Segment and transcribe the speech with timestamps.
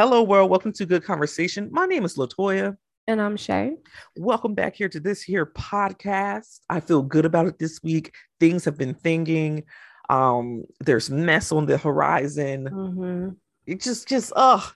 [0.00, 0.48] Hello, world.
[0.48, 1.68] Welcome to Good Conversation.
[1.70, 2.74] My name is Latoya.
[3.06, 3.76] And I'm Shay.
[4.16, 6.60] Welcome back here to this here podcast.
[6.70, 8.14] I feel good about it this week.
[8.40, 9.64] Things have been thinking.
[10.08, 12.70] Um, there's mess on the horizon.
[12.72, 13.28] Mm-hmm.
[13.66, 14.72] It just, just, oh,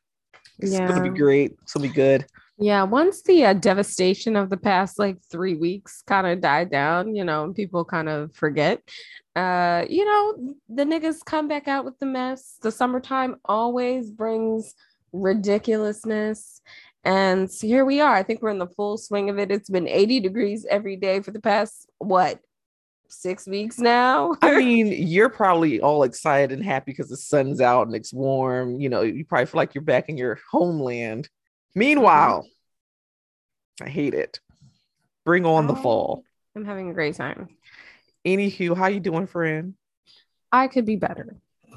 [0.58, 0.86] it's Yeah.
[0.86, 1.56] gonna be great.
[1.62, 2.26] It's gonna be good.
[2.58, 7.14] Yeah, once the uh, devastation of the past like three weeks kind of died down,
[7.16, 8.82] you know, and people kind of forget,
[9.36, 12.58] uh, you know, the niggas come back out with the mess.
[12.60, 14.74] The summertime always brings
[15.14, 16.60] ridiculousness.
[17.04, 18.14] And so here we are.
[18.14, 19.50] I think we're in the full swing of it.
[19.50, 22.40] It's been 80 degrees every day for the past, what,
[23.08, 24.34] six weeks now?
[24.42, 28.80] I mean, you're probably all excited and happy because the sun's out and it's warm.
[28.80, 31.28] You know, you probably feel like you're back in your homeland.
[31.74, 32.46] Meanwhile,
[33.80, 34.40] I hate it.
[35.24, 36.24] Bring on the fall.
[36.56, 37.48] I'm having a great time.
[38.24, 39.74] Anywho, how you doing, friend?
[40.52, 41.36] I could be better.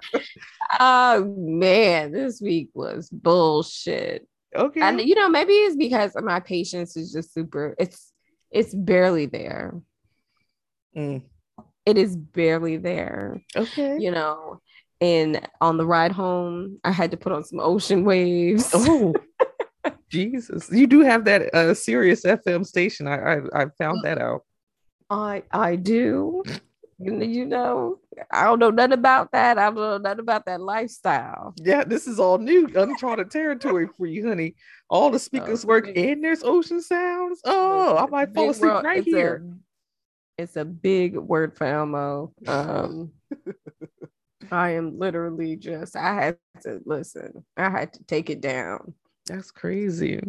[0.79, 4.27] oh man, this week was bullshit.
[4.55, 4.81] okay.
[4.81, 7.75] And you know, maybe it's because my patience is just super.
[7.79, 8.11] It's
[8.51, 9.79] it's barely there.
[10.95, 11.23] Mm,
[11.85, 13.41] It is barely there.
[13.55, 13.97] okay.
[13.99, 14.61] You know.
[14.99, 18.69] And on the ride home, I had to put on some ocean waves.
[18.73, 19.15] Oh,
[20.11, 20.69] Jesus!
[20.71, 23.07] You do have that uh, Sirius FM station.
[23.07, 24.41] I, I I found that out.
[25.09, 26.43] I I do.
[27.03, 27.99] You know, you know,
[28.31, 29.57] I don't know nothing about that.
[29.57, 31.53] I don't know nothing about that lifestyle.
[31.57, 34.55] Yeah, this is all new, uncharted territory for you, honey.
[34.89, 36.11] All the speakers work, Okay.
[36.11, 37.41] and there's ocean sounds.
[37.45, 39.43] Oh, I might fall asleep world- right it's here.
[40.37, 42.33] A, it's a big word for Elmo.
[42.47, 43.11] Um,
[44.51, 45.95] I am literally just.
[45.95, 47.43] I had to listen.
[47.57, 48.93] I had to take it down.
[49.27, 50.19] That's crazy.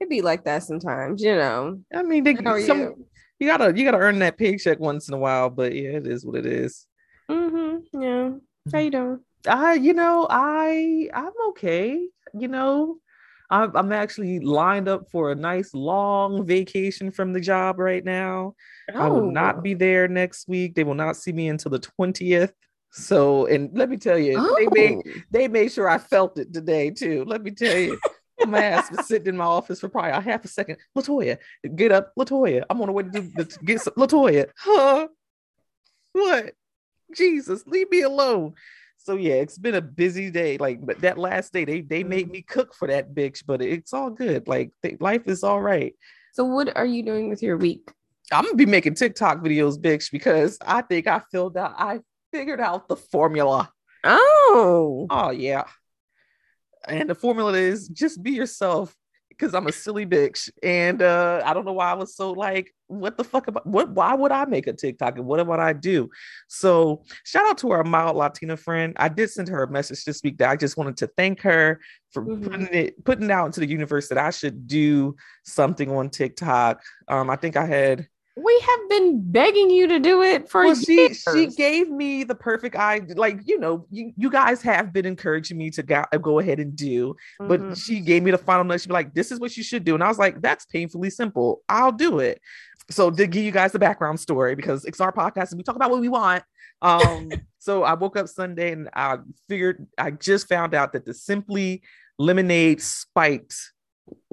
[0.00, 1.80] It'd be like that sometimes, you know.
[1.94, 3.06] I mean, they, some, you?
[3.38, 6.24] You gotta you gotta earn that paycheck once in a while, but yeah, it is
[6.24, 6.86] what it is.
[7.30, 8.00] Mm-hmm.
[8.02, 8.30] Yeah.
[8.72, 9.20] How you doing?
[9.46, 12.06] I, you know, I I'm okay.
[12.38, 12.96] You know,
[13.50, 18.54] I'm I'm actually lined up for a nice long vacation from the job right now.
[18.94, 19.30] I will Oh.
[19.30, 20.74] not be there next week.
[20.74, 22.52] They will not see me until the 20th.
[22.96, 25.10] So, and let me tell you, they made Oh.
[25.30, 27.24] they made sure I felt it today too.
[27.26, 27.98] Let me tell you.
[28.46, 30.76] My ass was sitting in my office for probably a half a second.
[30.96, 31.38] Latoya,
[31.74, 32.64] get up, Latoya.
[32.68, 34.50] I'm on the way to, do, to get some Latoya.
[34.56, 35.08] Huh?
[36.12, 36.54] What?
[37.16, 38.54] Jesus, leave me alone.
[38.98, 40.56] So yeah, it's been a busy day.
[40.58, 43.92] Like, but that last day, they they made me cook for that bitch, but it's
[43.92, 44.48] all good.
[44.48, 45.94] Like, life is all right.
[46.32, 47.90] So what are you doing with your week?
[48.32, 52.00] I'm gonna be making TikTok videos, bitch, because I think I filled out, I
[52.32, 53.70] figured out the formula.
[54.02, 55.06] Oh.
[55.10, 55.64] Oh yeah.
[56.88, 58.94] And the formula is just be yourself
[59.30, 60.48] because I'm a silly bitch.
[60.62, 63.90] And uh I don't know why I was so like, what the fuck about what
[63.90, 66.08] why would I make a TikTok and what would I do?
[66.48, 68.92] So shout out to our mild Latina friend.
[68.96, 71.80] I did send her a message this week that I just wanted to thank her
[72.12, 72.42] for Mhm.
[72.44, 76.82] putting it putting it out into the universe that I should do something on TikTok.
[77.08, 78.06] Um, I think I had
[78.36, 81.24] We have been begging you to do it for well, she years.
[81.32, 83.00] she gave me the perfect eye.
[83.14, 86.74] Like you know, you, you guys have been encouraging me to go, go ahead and
[86.74, 87.84] do, but Mhm.
[87.84, 89.94] she gave me the final note She'd be like, "This is what you should do,"
[89.94, 91.62] and I was like, "That's painfully simple.
[91.68, 92.40] I'll do it."
[92.90, 95.76] So to give you guys the background story because it's our podcast and we talk
[95.76, 96.42] about what we want.
[96.82, 97.30] Um,
[97.60, 99.18] so I woke up Sunday and I
[99.48, 101.82] figured I just found out that the Simply
[102.18, 103.72] Lemonade spikes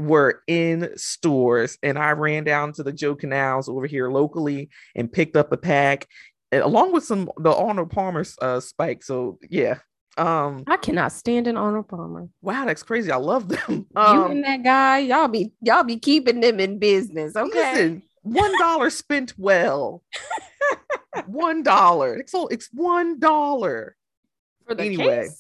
[0.07, 5.11] were in stores and I ran down to the Joe Canals over here locally and
[5.11, 6.07] picked up a pack
[6.51, 9.03] along with some the Arnold Palmer uh spike.
[9.03, 9.79] So yeah.
[10.17, 12.27] Um I cannot stand an Arnold Palmer.
[12.41, 13.11] wow, that's crazy.
[13.11, 13.61] I love them.
[13.95, 17.73] you Um and that guy, y'all be y'all be keeping them in business, okay?
[17.73, 20.03] listen, one dollar spent well.
[21.25, 22.15] one dollar.
[22.15, 23.95] It's all it's one dollar.
[24.67, 25.23] For the anyway.
[25.23, 25.39] case?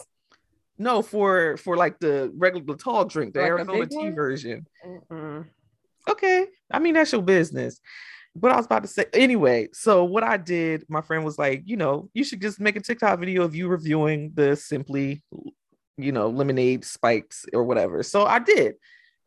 [0.81, 4.15] No, for for like the regular tall drink, the Like Arizona tea one?
[4.15, 4.67] version.
[4.83, 5.45] Mm-mm.
[6.09, 6.47] okay.
[6.71, 7.79] I mean that's your business.
[8.33, 11.63] But i was about to say anyway so what i did my friend was like
[11.65, 15.21] you know you should just make a tiktok video of you reviewing the simply
[15.97, 18.01] you know lemonade spikes or whatever.
[18.03, 18.75] So i did.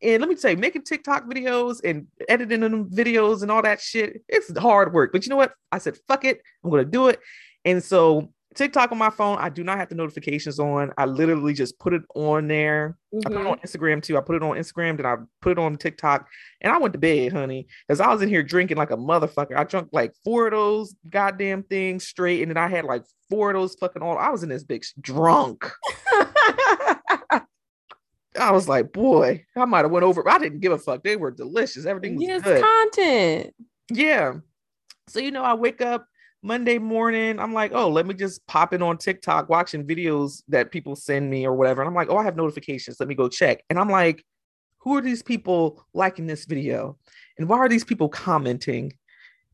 [0.03, 3.81] And let me tell you making tiktok videos and editing them videos and all that
[3.81, 5.12] shit it's hard work.
[5.12, 5.53] But you know what?
[5.71, 6.41] I said fuck it.
[6.65, 7.21] I'm gonna do it.
[7.65, 11.53] And so tiktok on my phone i do not have the notifications on i literally
[11.55, 13.51] just put it on there I put it Mhm.
[13.53, 14.19] on Instagram too.
[14.19, 16.27] I put it on Instagram, then I put it on TikTok,
[16.61, 19.56] and I went to bed, honey, because I was in here drinking like a motherfucker.
[19.56, 23.51] I drank like four of those goddamn things straight, and then I had like four
[23.51, 24.19] of those fucking all.
[24.19, 25.71] I was in this bitch drunk.
[28.37, 30.29] I was like, boy, I might have went over.
[30.29, 31.05] I didn't give a fuck.
[31.05, 31.87] They were delicious.
[31.87, 32.62] Everything was yes, good.
[32.65, 33.55] content.
[33.93, 34.33] Yeah.
[35.07, 36.07] So you know, I wake up
[36.44, 40.70] Monday morning, I'm like, oh, let me just pop in on TikTok watching videos that
[40.70, 41.81] people send me or whatever.
[41.81, 43.00] And I'm like, oh, I have notifications.
[43.00, 43.64] Let me go check.
[43.70, 44.23] And I'm like,
[44.81, 46.99] who are these people liking this video?
[47.38, 48.93] And why are these people commenting?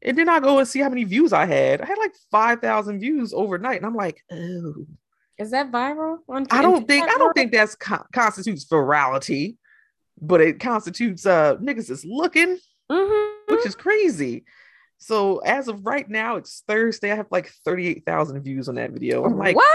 [0.03, 1.81] And then I go and see how many views I had.
[1.81, 3.77] I had like 5,000 views overnight.
[3.77, 4.87] And I'm like, oh.
[5.39, 6.19] Is that viral?
[6.29, 9.57] On I don't think I don't think that's co- constitutes virality,
[10.21, 12.59] but it constitutes uh niggas is looking,
[12.91, 13.55] Mm-hmm.
[13.55, 14.45] which is crazy.
[15.01, 17.11] So as of right now, it's Thursday.
[17.11, 19.25] I have like 38,000 views on that video.
[19.25, 19.67] I'm like, what?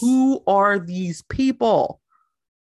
[0.00, 2.00] who are these people?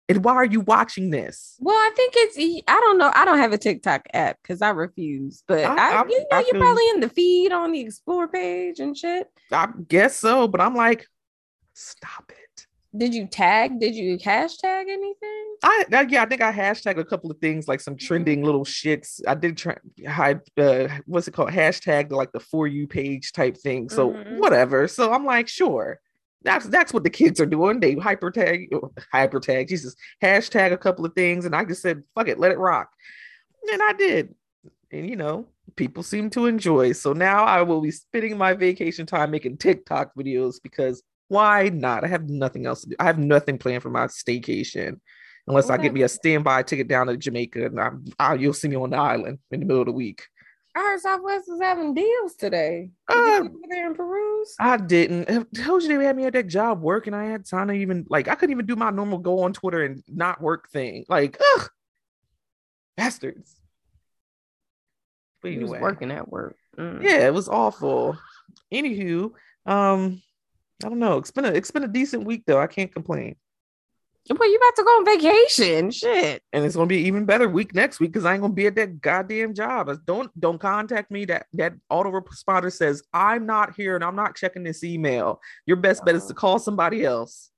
[0.10, 1.56] And why are you watching this?
[1.60, 2.38] Well, I think it's
[2.68, 3.12] I don't know.
[3.14, 5.44] I don't have a TikTok app because I refuse.
[5.48, 7.82] But I- I, I- you know, I you're feel- probably in the feed on the
[7.82, 9.28] explore page and shit.
[9.52, 11.06] I guess so, but I'm like,
[11.74, 12.67] stop it.
[12.98, 13.80] Did you tag?
[13.80, 15.56] Did you hashtag anything?
[15.64, 18.66] I, I yeah, I think I hashtagged a couple of things like some trending little
[18.66, 19.22] shits.
[19.28, 19.76] I did try
[20.08, 21.50] hide uh what's it called?
[21.50, 23.90] Hashtag like the for you page type thing.
[23.90, 24.38] So Mhm.
[24.40, 24.88] whatever.
[24.88, 26.00] So I'm like, sure.
[26.44, 27.80] That's that's what the kids are doing.
[27.80, 28.70] They hyper tag,
[29.12, 32.52] hyper tag, Jesus, hashtag a couple of things, and I just said, fuck it, let
[32.52, 32.90] it rock.
[33.72, 34.36] And I did.
[34.92, 36.94] And you know, people seem to enjoy.
[36.94, 42.04] So now I will be spending my vacation time making TikTok videos because why not?
[42.04, 42.96] I have nothing else to do.
[43.00, 45.00] I have nothing planned for my staycation
[45.48, 48.68] unless I get me a standby ticket down to Jamaica and I'm, I, you'll see
[48.68, 50.24] me on the island in the middle of the week.
[50.76, 52.92] I heard Southwest was having deals today.
[53.10, 54.54] Did Uh, you go there and peruse?
[54.60, 55.28] I didn't.
[55.30, 57.16] I told you they had me at that job working.
[57.16, 59.84] I had time to even like I couldn't even do my normal go on Twitter
[59.84, 61.04] and not work thing.
[61.10, 61.70] Like, ugh,
[62.96, 63.56] bastards.
[65.42, 66.56] But He was working at work.
[66.78, 67.02] Mm.
[67.02, 68.18] yeah, it was awful.
[68.72, 69.32] Anywho,
[69.66, 70.22] um,
[70.84, 71.18] I don't know.
[71.18, 72.60] It's been a it's been a decent week though.
[72.60, 73.36] I can't complain.
[74.30, 75.92] Well, you about to go on vacation?
[75.92, 76.44] Shit.
[76.52, 78.68] and it's gonna be an even better week next week because I ain't gonna be
[78.68, 79.90] at that goddamn job.
[80.06, 81.26] Don't don't contact me.
[81.26, 85.40] That that auto responder says I'm not here and I'm not checking this email.
[85.66, 86.36] Your best bet is to oh.
[86.36, 87.52] call somebody else.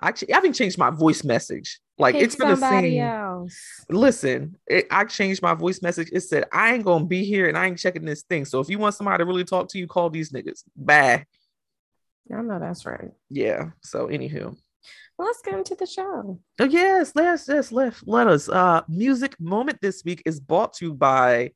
[0.00, 1.80] I, ch- I haven't changed my voice message.
[1.98, 3.02] Like Pick it's been the somebody same.
[3.02, 3.84] else.
[3.88, 6.10] Listen, it, I changed my voice message.
[6.12, 8.44] It said I ain't gonna be here and I ain't checking this thing.
[8.44, 10.62] So if you want somebody to really talk to you, call these niggas.
[10.76, 11.26] Bye.
[12.36, 13.10] I know that's right.
[13.30, 13.70] Yeah.
[13.82, 14.56] So anywho.
[15.18, 16.38] Well, let's get into the show.
[16.60, 18.48] Oh yes, let's yes, let let us.
[18.48, 21.52] Uh, music moment this week is brought to you by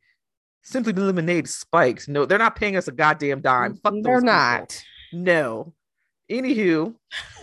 [0.63, 2.09] Simply Lemonade Spikes.
[2.09, 3.77] No, they're not paying us a goddamn dime.
[3.77, 4.35] Fuck those They're people.
[4.35, 4.83] not.
[5.13, 5.75] No.
[6.31, 6.95] Anywho,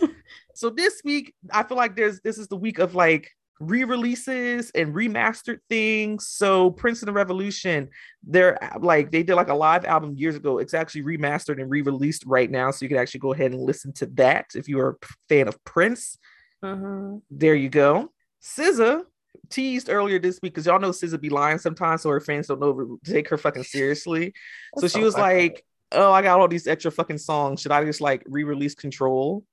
[0.54, 3.30] so this week I feel like there's this is the week of like
[3.60, 6.26] re-releases and remastered things.
[6.26, 7.88] So Prince and the Revolution,
[8.26, 10.58] they're like they did like a live album years ago.
[10.58, 13.92] It's actually remastered and re-released right now, so you can actually go ahead and listen
[13.94, 16.18] to that if you're a fan of Prince.
[16.64, 17.22] Mhm.
[17.30, 18.12] There you go.
[18.42, 19.04] SZA
[19.50, 22.60] teased earlier this week because y'all know SZA be lying sometimes, so her fans don't
[22.60, 24.32] know to take her fucking seriously.
[24.78, 25.20] so she so was up.
[25.20, 27.60] like, "Oh, I got all these extra fucking songs.
[27.60, 29.44] Should I just like re-release Control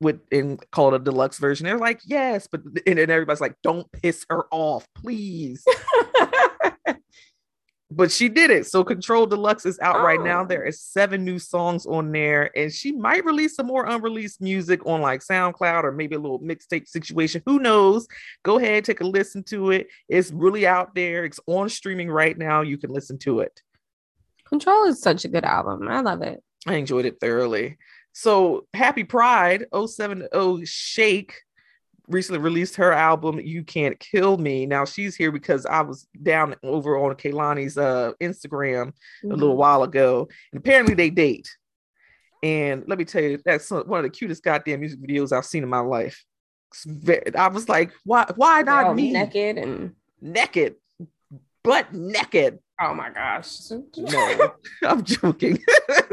[0.00, 3.56] with and call it a deluxe version?" They're like, "Yes," but and then everybody's like,
[3.62, 5.64] "Don't piss her off, please."
[7.94, 8.66] but she did it.
[8.66, 10.42] So Control Deluxe is out right now.
[10.42, 10.46] Oh.
[10.46, 14.84] There is seven new songs on there, and she might release some more unreleased music
[14.86, 17.42] on like SoundCloud or maybe a little mixtape situation.
[17.46, 18.06] Who knows?
[18.42, 19.88] Go ahead, take a listen to it.
[20.08, 21.24] It's really out there.
[21.24, 22.62] It's on streaming right now.
[22.62, 23.62] You can listen to it.
[24.46, 25.88] Control is such a good album.
[25.88, 26.42] I love it.
[26.66, 27.78] I enjoyed it thoroughly.
[28.14, 31.34] So Happy Pride 070 Shake
[32.06, 34.66] recently released her album You Can't Kill Me.
[34.66, 38.92] Now she's here because I was down over on Kehlani's uh Instagram
[39.24, 41.50] a little while ago, and apparently they date.
[42.42, 45.62] And let me tell you, that's one of the cutest goddamn music videos I've seen
[45.62, 46.24] in my life.
[46.72, 49.12] It's ve- I was like, why, why not me?
[49.12, 50.76] naked and Naked,
[51.62, 52.58] butt naked.
[52.80, 53.70] Oh my gosh.
[53.96, 54.52] No,
[54.82, 55.58] I'm joking.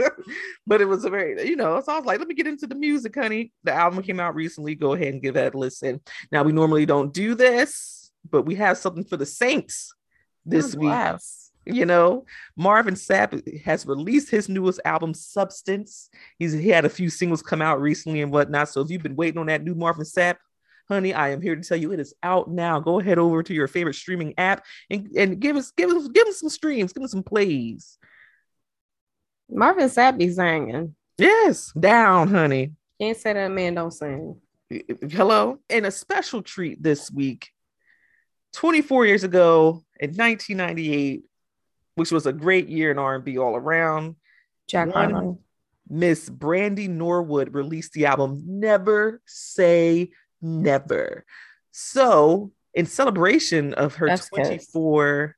[0.67, 2.67] but it was a very, you know, so I was like, let me get into
[2.67, 3.51] the music, honey.
[3.63, 4.75] The album came out recently.
[4.75, 6.01] Go ahead and give that a listen.
[6.31, 9.93] Now, we normally don't do this, but we have something for the Saints
[10.45, 10.89] this God week.
[10.89, 11.51] bless.
[11.65, 12.25] You know,
[12.57, 16.09] Marvin Sapp has released his newest album, Substance.
[16.39, 18.69] He's he had a few singles come out recently and whatnot.
[18.69, 20.37] So if you've been waiting on that new Marvin Sapp,
[20.91, 22.81] honey, I am here to tell you it is out now.
[22.81, 26.27] Go ahead over to your favorite streaming app and, and give us give us give
[26.27, 27.97] us some streams, give us some plays.
[29.49, 30.93] Marvin Sapp be singing.
[31.17, 32.73] Yes, down, honey.
[32.99, 34.35] Can't say that man don't sing.
[35.09, 35.59] Hello.
[35.69, 37.51] And a special treat this week.
[38.53, 41.23] 24 years ago in 1998,
[41.95, 44.15] which was a great year in R&B all around,
[44.67, 45.39] Jack Harlow.
[45.89, 51.25] Miss Brandy Norwood released the album Never Say Never.
[51.71, 54.45] So, in celebration of her That's good.
[54.45, 55.35] 24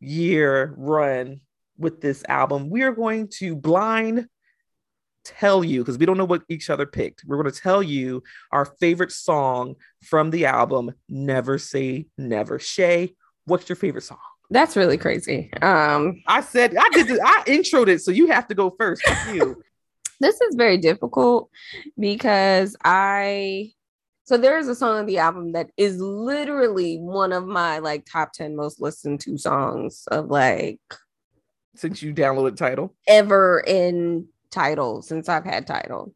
[0.00, 1.40] year run
[1.78, 4.28] with this album, we are going to blind
[5.24, 7.24] tell you because we don't know what each other picked.
[7.24, 8.22] We're going to tell you
[8.52, 9.74] our favorite song
[10.04, 12.58] from the album Never Say Never.
[12.58, 14.18] Shay, what's your favorite song?
[14.50, 15.50] That's really crazy.
[15.60, 17.08] Um, I said I did.
[17.08, 19.02] This, I introed it, so you have to go first.
[19.32, 19.60] You.
[20.20, 21.50] this is very difficult
[21.98, 23.72] because I.
[24.26, 28.04] So there is a song on the album that is literally one of my like
[28.10, 30.80] top ten most listened to songs of like
[31.76, 36.12] since you downloaded Tidal ever in Tidal since I've had Tidal.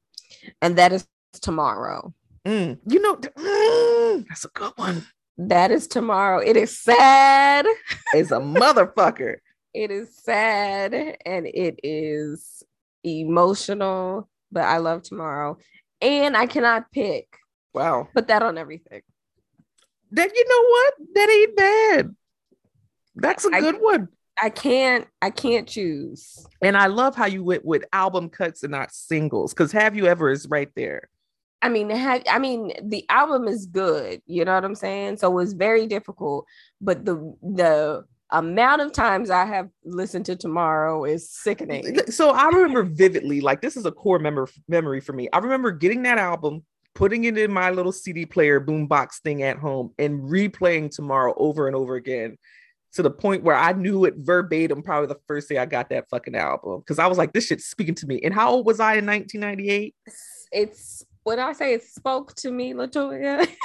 [0.60, 1.06] and that is
[1.40, 2.12] tomorrow.
[2.44, 5.06] Mm, you know, mm, that's a good one.
[5.38, 6.38] That is tomorrow.
[6.38, 7.64] It is sad.
[8.12, 9.36] It's a motherfucker.
[9.74, 12.64] it is sad and it is
[13.04, 15.58] emotional, but I love tomorrow.
[16.02, 17.39] And I cannot pick.
[17.72, 18.08] Wow.
[18.14, 19.02] Put that on everything.
[20.12, 20.94] That you know what?
[21.14, 22.16] That ain't bad.
[23.16, 24.08] That's a good one.
[24.42, 26.46] I can't I can't choose.
[26.62, 30.06] And I love how you went with album cuts and not singles because Have You
[30.06, 31.08] Ever is right there.
[31.62, 34.22] I mean, have, I mean, the album is good.
[34.26, 35.18] You know what I'm saying?
[35.18, 36.46] So it's very difficult,
[36.80, 41.98] but the the amount of times I have listened to Tomorrow is sickening.
[42.10, 45.28] So I remember vividly, like this is a core member memory for me.
[45.32, 49.58] I remember getting that album, putting it in my little CD player boombox thing at
[49.58, 52.36] home, and replaying Tomorrow over and over again.
[52.94, 56.08] To the point where I knew it verbatim, probably the first day I got that
[56.10, 58.80] fucking album, because I was like, "This shit's speaking to me." And how old was
[58.80, 59.94] I in 1998?
[60.50, 63.48] It's when I say it spoke to me, Latoya.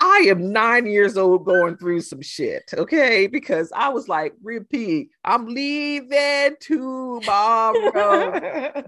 [0.00, 3.26] I am nine years old going through some shit, okay?
[3.26, 7.82] Because I was like, repeat, I'm leaving tomorrow,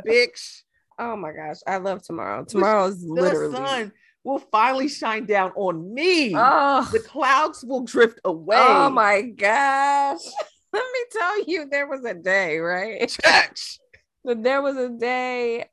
[0.06, 0.61] bitch.
[0.98, 2.44] Oh my gosh, I love tomorrow.
[2.44, 3.92] Tomorrow is literally the sun
[4.24, 6.32] will finally shine down on me.
[6.36, 6.88] Oh.
[6.92, 8.56] The clouds will drift away.
[8.58, 10.20] Oh my gosh.
[10.72, 13.08] Let me tell you, there was a day, right?
[13.24, 13.78] Church.
[14.24, 15.66] There was a day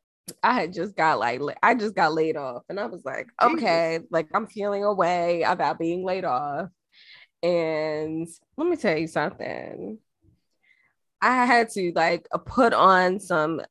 [0.43, 3.99] I had just got like I just got laid off, and I was like, okay,
[4.11, 6.69] like I'm feeling away about being laid off.
[7.41, 9.97] And let me tell you something.
[11.21, 13.61] I had to like put on some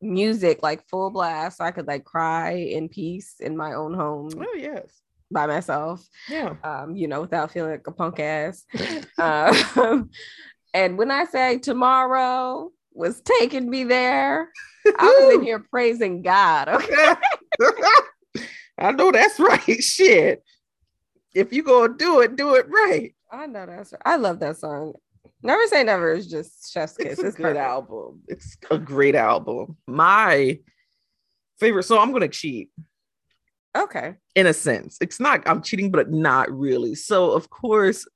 [0.00, 4.30] music like full blast so I could like cry in peace in my own home.
[4.38, 5.00] Oh yes.
[5.30, 6.06] By myself.
[6.28, 6.56] Yeah.
[6.62, 8.64] Um, you know, without feeling like a punk ass.
[9.18, 10.10] um,
[10.74, 14.50] and when I say tomorrow was taking me there,
[14.86, 16.68] I was in here praising God.
[16.68, 17.14] Okay.
[18.78, 19.60] I know that's right.
[19.82, 20.42] Shit.
[21.34, 23.14] If you gonna do it, do it right.
[23.30, 24.02] I know that's right.
[24.04, 24.94] I love that song.
[25.42, 27.12] Never say never is just chef's kiss.
[27.12, 27.64] It's a it's good perfect.
[27.64, 28.22] album.
[28.28, 29.76] It's a great album.
[29.86, 30.58] My
[31.58, 31.84] favorite.
[31.84, 32.70] So I'm gonna cheat.
[33.76, 34.14] Okay.
[34.34, 35.42] In a sense, it's not.
[35.46, 36.94] I'm cheating, but not really.
[36.94, 38.06] So of course,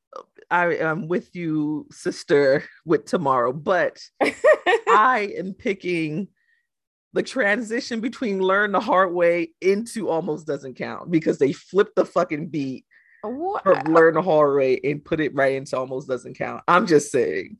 [0.50, 3.52] I am with you, sister, with tomorrow.
[3.52, 4.00] But
[4.88, 6.28] I am picking
[7.12, 12.04] the transition between learn the hard way into almost doesn't count because they flip the
[12.04, 12.84] fucking beat
[13.28, 13.62] what?
[13.62, 16.62] from learn the hard way and put it right into almost doesn't count.
[16.66, 17.56] I'm just saying.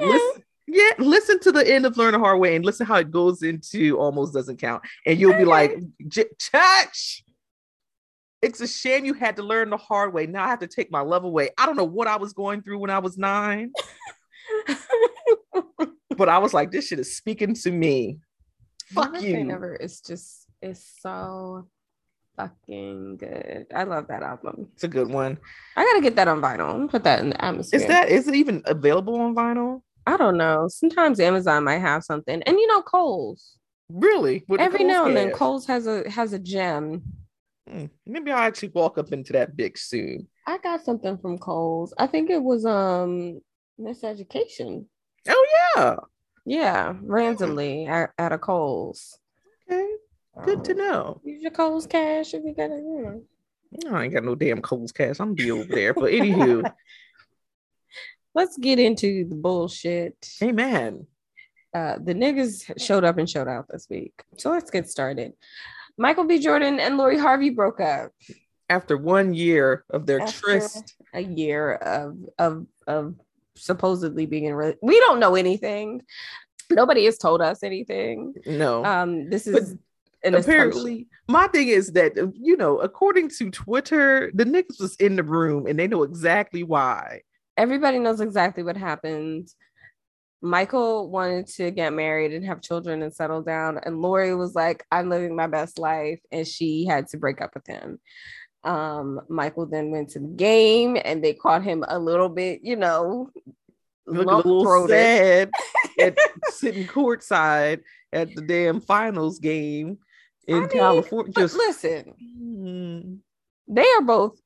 [0.00, 0.10] Okay.
[0.10, 3.10] Listen, yeah, listen to the end of learn the hard way and listen how it
[3.10, 5.40] goes into almost doesn't count, and you'll okay.
[5.40, 5.78] be like,
[6.10, 7.24] "Church."
[8.40, 10.26] It's a shame you had to learn the hard way.
[10.26, 11.50] Now I have to take my love away.
[11.58, 13.72] I don't know what I was going through when I was nine.
[16.16, 18.18] but I was like, this shit is speaking to me.
[18.92, 19.42] Fuck you.
[19.42, 19.74] Never.
[19.74, 21.66] It's just it's so
[22.38, 23.66] fucking good.
[23.74, 24.68] I love that album.
[24.74, 25.38] It's a good one.
[25.76, 26.88] I gotta get that on vinyl.
[26.90, 27.80] Put that in the atmosphere.
[27.80, 29.82] Is that is it even available on vinyl?
[30.06, 30.68] I don't know.
[30.68, 33.56] Sometimes Amazon might have something, and you know, Kohl's.
[33.90, 34.44] Really?
[34.58, 37.02] Every now and then, Kohl's has a has a gem.
[37.68, 37.86] Hmm.
[38.06, 40.28] Maybe I'll actually walk up into that big soon.
[40.46, 41.92] I got something from Kohl's.
[41.98, 43.40] I think it was um
[43.80, 44.86] Miseducation.
[45.28, 45.96] Oh yeah.
[46.46, 49.18] Yeah, randomly at, at a Kohl's.
[50.44, 51.20] Good to um, know.
[51.24, 52.78] Use your Kohl's cash if you got it.
[52.78, 53.24] You
[53.82, 53.90] know.
[53.90, 55.20] I ain't got no damn Kohl's cash.
[55.20, 55.94] I'm be over there.
[55.94, 56.72] But anywho.
[58.34, 60.28] Let's get into the bullshit.
[60.42, 61.06] Amen.
[61.74, 64.22] Uh, the niggas showed up and showed out this week.
[64.36, 65.32] So let's get started.
[65.98, 66.38] Michael B.
[66.38, 68.12] Jordan and Lori Harvey broke up.
[68.70, 70.94] After one year of their After tryst.
[71.14, 73.14] A year of of of
[73.56, 76.02] supposedly being in re- we don't know anything
[76.70, 79.74] nobody has told us anything no um this is
[80.24, 85.22] apparently my thing is that you know according to twitter the niggas was in the
[85.22, 87.20] room and they know exactly why.
[87.56, 89.48] Everybody knows exactly what happened.
[90.40, 93.80] Michael wanted to get married and have children and settle down.
[93.84, 97.54] And lori was like i'm living my best life and she had to break up
[97.54, 97.98] with him.
[98.64, 102.76] Um, Michael then went to the game and they caught him a little bit, you
[102.76, 103.30] know,
[104.06, 105.50] Look a little sad
[106.00, 106.16] at
[106.50, 107.80] sitting courtside
[108.12, 109.98] at the damn finals game
[110.48, 111.32] in I mean, California.
[111.36, 113.18] Just listen, mm.
[113.68, 114.40] they are both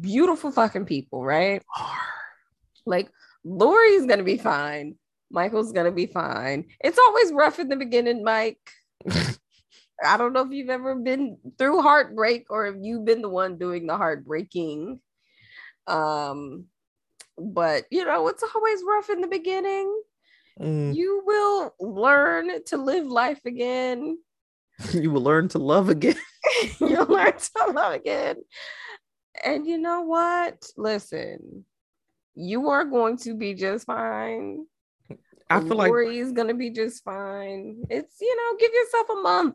[0.00, 1.62] beautiful fucking people, right?
[2.84, 3.08] Like
[3.44, 4.96] Lori's gonna be fine.
[5.30, 6.66] Michael's gonna be fine.
[6.80, 8.58] It's always rough in the beginning, Mike.
[10.04, 13.56] I don't know if you've ever been through heartbreak or if you've been the one
[13.56, 14.98] doing the heartbreaking.
[15.86, 16.66] Um,
[17.38, 20.02] but you know, it's always rough in the beginning.
[20.60, 20.94] Mm.
[20.94, 24.18] You will learn to live life again.
[24.94, 26.16] You will learn to love again.
[26.80, 28.36] You'll learn to love again.
[29.44, 30.64] And you know what?
[30.76, 31.64] Listen,
[32.34, 34.66] you are going to be just fine.
[35.48, 37.82] I feel Lori like gonna be just fine.
[37.90, 39.54] It's you know, give yourself a month.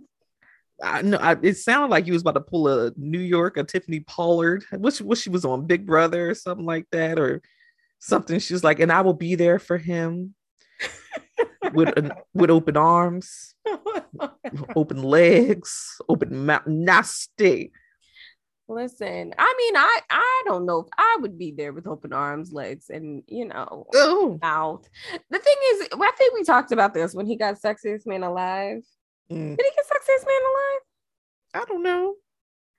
[0.81, 3.63] I know I, it sounded like you was about to pull a New York, a
[3.63, 4.63] Tiffany Pollard.
[4.71, 7.41] What what she was on Big Brother or something like that, or
[7.99, 8.39] something.
[8.39, 10.35] She was like, and I will be there for him
[11.73, 13.55] with an, with open arms,
[14.75, 17.71] open legs, open mouth, nasty.
[18.69, 22.51] Listen, I mean, I I don't know if I would be there with open arms,
[22.51, 24.37] legs, and you know, Ooh.
[24.41, 24.87] mouth.
[25.29, 28.83] The thing is, I think we talked about this when he got sexiest man alive.
[29.31, 29.55] Mm.
[29.55, 30.81] Did he get sexiest man alive?
[31.53, 32.15] I don't know.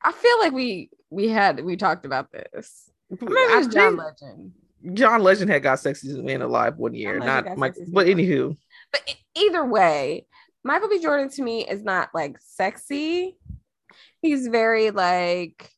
[0.03, 2.91] I feel like we we had we talked about this.
[3.11, 4.53] Maybe it was John Legend.
[4.93, 7.75] John Legend had got sexiest man alive one year, not Mike.
[7.89, 8.57] But anywho,
[8.93, 10.27] but either way,
[10.69, 11.01] Michael B.
[11.01, 13.39] Jordan to me is not like sexy.
[14.21, 15.73] He's very like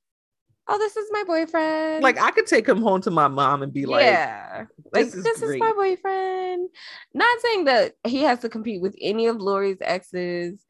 [0.67, 2.03] oh, this is my boyfriend.
[2.03, 5.15] Like I could take him home to my mom and be like, yeah, like this,
[5.15, 6.71] is, this is, my boyfriend.
[7.15, 10.61] Not saying that he has to compete with any of Lori's exes.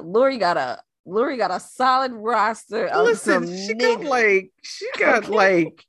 [0.00, 2.88] Lori got a Lori got a solid roster.
[2.94, 3.78] Listen, she niggas.
[4.02, 5.84] got like she got like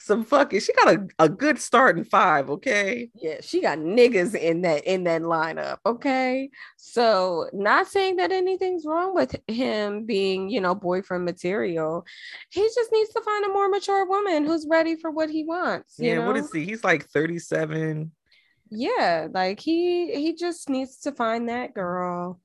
[0.00, 3.10] some fucking she got a, a good start in five okay?
[3.14, 6.50] Yeah she got niggas in that in that lineup okay?
[6.78, 12.04] So not saying that anything's wrong with him being you know boyfriend material.
[12.50, 15.96] He just needs to find a more mature woman who's ready for what he wants
[15.98, 16.26] yeah know?
[16.26, 16.64] what is he?
[16.64, 18.10] He's like 37
[18.70, 22.40] yeah like he he just needs to find that girl.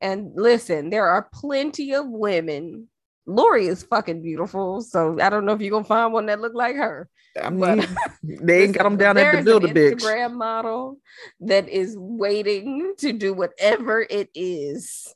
[0.00, 2.88] And listen there are plenty of women
[3.26, 4.80] Lori is fucking beautiful.
[4.82, 7.08] So I don't know if you're gonna find one that look like her.
[7.42, 7.86] I mean,
[8.22, 9.94] they ain't got them down at the builder bitch.
[9.94, 10.98] Instagram model
[11.40, 15.14] that is waiting to do whatever it is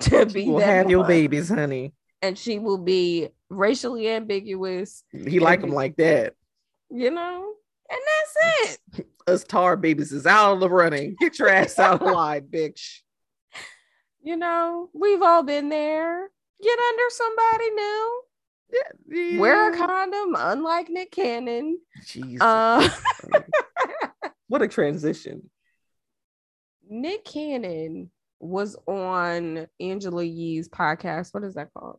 [0.00, 0.48] to be.
[0.48, 5.04] Will have your babies, honey, and she will be racially ambiguous.
[5.12, 6.34] He like them like that,
[6.90, 7.52] you know,
[7.90, 9.06] and that's it.
[9.26, 11.14] Us tar babies is out of the running.
[11.20, 13.00] Get your ass out of line, bitch.
[14.20, 16.28] You know, we've all been there
[16.62, 18.22] get under somebody new.
[18.72, 19.38] Yeah, yeah.
[19.38, 21.78] Wear a condom, unlike Nick Cannon.
[22.06, 22.40] Jesus.
[22.40, 22.88] Uh,
[24.48, 25.50] what a transition.
[26.88, 31.34] Nick Cannon was on Angela Yee's podcast.
[31.34, 31.98] What is that called?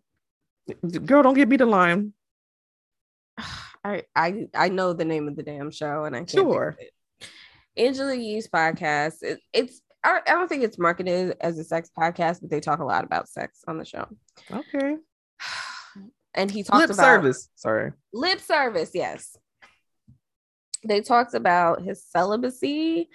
[1.06, 2.13] Girl, don't give me the line.
[3.86, 6.32] I I I know the name of the damn show, and I can't.
[6.32, 6.78] Sure.
[7.76, 9.23] Angela Yee's podcast.
[9.23, 12.80] It, it's I, I don't think it's marketed as a sex podcast, but they talk
[12.80, 14.08] a lot about sex on the show.
[14.52, 14.98] Okay.
[16.36, 17.50] And he talked about lip about service.
[17.54, 17.91] Sorry.
[18.12, 19.38] Lip service, yes.
[20.84, 23.08] They talked about his celibacy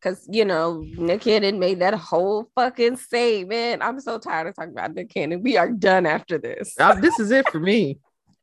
[0.00, 3.82] because you know Nick Cannon made that whole fucking statement.
[3.82, 5.42] I'm so tired of talking about Nick Cannon.
[5.42, 6.74] We are done after this.
[6.78, 7.98] Uh, this is it for me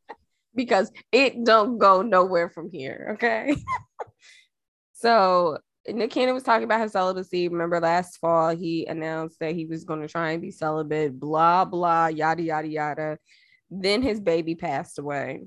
[0.56, 3.12] because it don't go nowhere from here.
[3.16, 3.56] Okay.
[4.94, 5.58] so
[5.88, 7.50] Nick Cannon was talking about his celibacy.
[7.50, 11.66] Remember last fall, he announced that he was going to try and be celibate, blah,
[11.66, 13.18] blah, yada, yada, yada.
[13.70, 15.44] Then his baby passed away.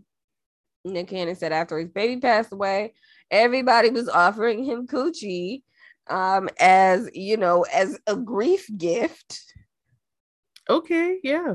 [0.84, 2.92] Nick Cannon said after his baby passed away,
[3.30, 5.62] everybody was offering him coochie
[6.08, 9.40] um, as, you know, as a grief gift.
[10.68, 11.54] Okay, yeah.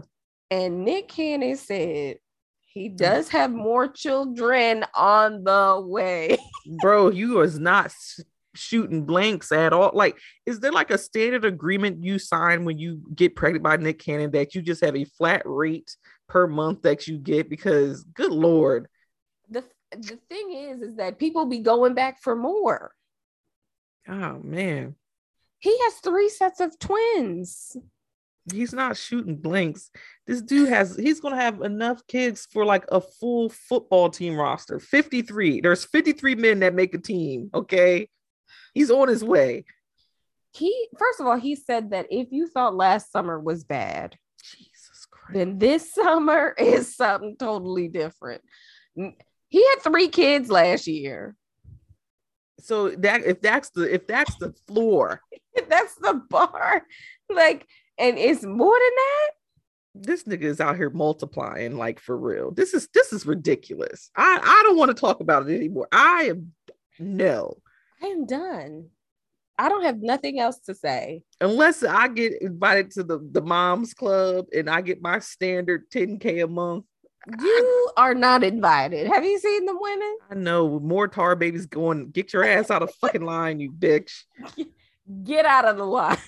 [0.49, 2.17] And Nick Cannon said,
[2.65, 6.37] he does have more children on the way.
[6.81, 7.93] Bro, you was not
[8.55, 9.91] shooting blanks at all.
[9.93, 13.99] Like, is there like a standard agreement you sign when you get pregnant by Nick
[13.99, 15.95] Cannon that you just have a flat rate
[16.27, 17.49] per month that you get?
[17.49, 18.87] Because good lord.
[19.49, 22.93] The the thing is, is that people be going back for more.
[24.07, 24.95] Oh man.
[25.59, 27.77] He has three sets of twins.
[28.51, 29.91] He's not shooting blanks.
[30.25, 34.79] This dude has he's gonna have enough kids for like a full football team roster.
[34.79, 35.61] 53.
[35.61, 37.49] There's 53 men that make a team.
[37.53, 38.09] Okay.
[38.73, 39.65] He's on his way.
[40.53, 45.07] He first of all, he said that if you thought last summer was bad, Jesus
[45.09, 48.41] Christ, then this summer is something totally different.
[48.95, 51.35] He had three kids last year.
[52.59, 55.21] So that if that's the if that's the floor,
[55.69, 56.83] That's the bar.
[57.29, 59.31] Like, and it's more than that.
[60.07, 62.51] this nigga is out here multiplying like for real.
[62.51, 64.09] This is this is ridiculous.
[64.15, 65.87] I I don't want to talk about it anymore.
[65.91, 66.53] I am
[66.99, 67.57] no.
[68.01, 68.89] I am done.
[69.57, 71.23] I don't have nothing else to say.
[71.39, 76.43] Unless I get invited to the the moms club and I get my standard 10k
[76.43, 76.85] a month.
[77.39, 79.07] You are not invited.
[79.07, 80.17] Have you seen the women?
[80.31, 82.09] I know more tar babies going.
[82.09, 84.23] Get your ass out of fucking line, you bitch.
[85.23, 86.17] Get out of the line.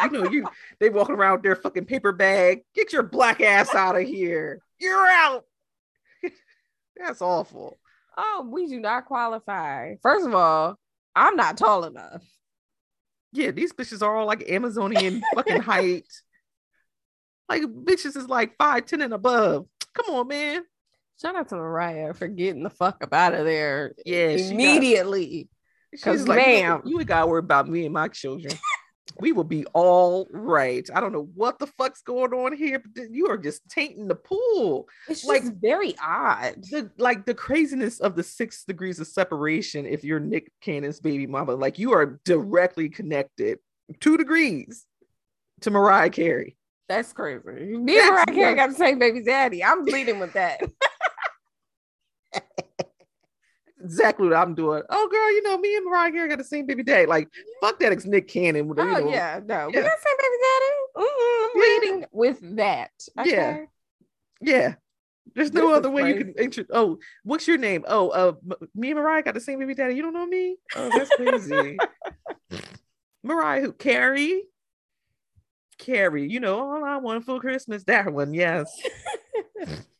[0.00, 0.46] You know you.
[0.78, 2.60] They walking around with their fucking paper bag.
[2.72, 4.60] Get your black ass out of here.
[4.78, 5.44] You're out.
[6.96, 7.76] That's awful.
[8.16, 9.96] Oh, we do not qualify.
[10.00, 10.78] First of all,
[11.18, 12.22] I'm not tall enough.
[13.32, 16.06] Yeah, these bitches are all like Amazonian fucking height.
[17.48, 19.66] Like bitches is like five ten and above.
[19.94, 20.62] Come on, man.
[21.20, 25.48] Shout out to Mariah for getting the fuck up out of there Yeah, immediately.
[25.92, 26.82] She's 'Cause, like, ma'am.
[26.84, 28.54] you ain't gotta worry about me and my children.
[29.20, 30.88] we will be all right.
[30.94, 34.14] I don't know what the fuck's going on here, but you are just tainting the
[34.14, 34.88] pool.
[35.08, 36.62] It's Like- very odd.
[36.70, 39.86] The like the craziness of the six degrees of separation.
[39.86, 43.58] If you're Nick Cannon's baby mama, like you are directly connected
[44.00, 44.84] two degrees
[45.62, 46.56] to Mariah Carey.
[46.88, 47.42] That's crazy.
[47.46, 49.64] Me and Mariah Carey got the same baby daddy.
[49.64, 50.60] I'm bleeding with that.
[53.82, 54.82] Exactly what I'm doing.
[54.90, 57.06] Oh, girl, you know me and Mariah Carey got the same baby daddy.
[57.06, 57.28] Like,
[57.60, 58.66] fuck that, it's Nick Cannon.
[58.66, 59.10] you Oh know.
[59.10, 60.74] yeah, no, we got the same baby daddy.
[60.96, 61.78] Mm-mm, I'm Yeah.
[61.80, 62.90] bleeding with that.
[63.20, 63.30] Okay?
[63.30, 63.64] Yeah.
[64.40, 64.74] Yeah.
[65.34, 66.44] There's no This other way you can crazy.
[66.44, 66.64] intro.
[66.72, 67.84] Oh, what's your name?
[67.86, 68.32] Oh, uh,
[68.74, 69.94] me and Mariah got the same baby daddy.
[69.94, 70.56] You don't know me?
[70.74, 71.84] Oh, that's crazy.
[73.22, 73.72] Mariah, who?
[73.72, 74.42] Carey?
[75.78, 77.84] Carey, you know, all I want for Christmas.
[77.84, 78.74] That one, yes.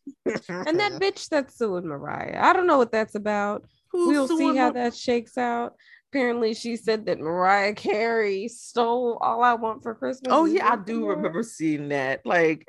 [0.49, 2.39] And that bitch that's suing Mariah.
[2.41, 3.65] I don't know what that's about.
[3.91, 5.75] Who's we'll see how Mar- that shakes out.
[6.13, 10.33] Apparently, she said that Mariah Carey stole all I want for Christmas.
[10.33, 12.25] Oh yeah, I do remember seeing that.
[12.25, 12.65] Like,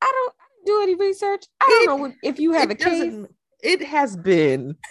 [0.00, 0.34] I don't
[0.66, 1.44] do any research.
[1.60, 3.14] I don't It- know what, if you have a case.
[3.62, 4.76] It has been.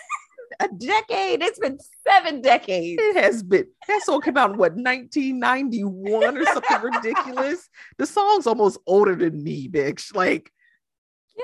[0.59, 1.41] A decade.
[1.41, 3.01] It's been seven decades.
[3.01, 3.65] It has been.
[3.87, 7.67] That song came out in what 1991 or something ridiculous.
[7.97, 10.13] The song's almost older than me, bitch.
[10.13, 10.51] Like,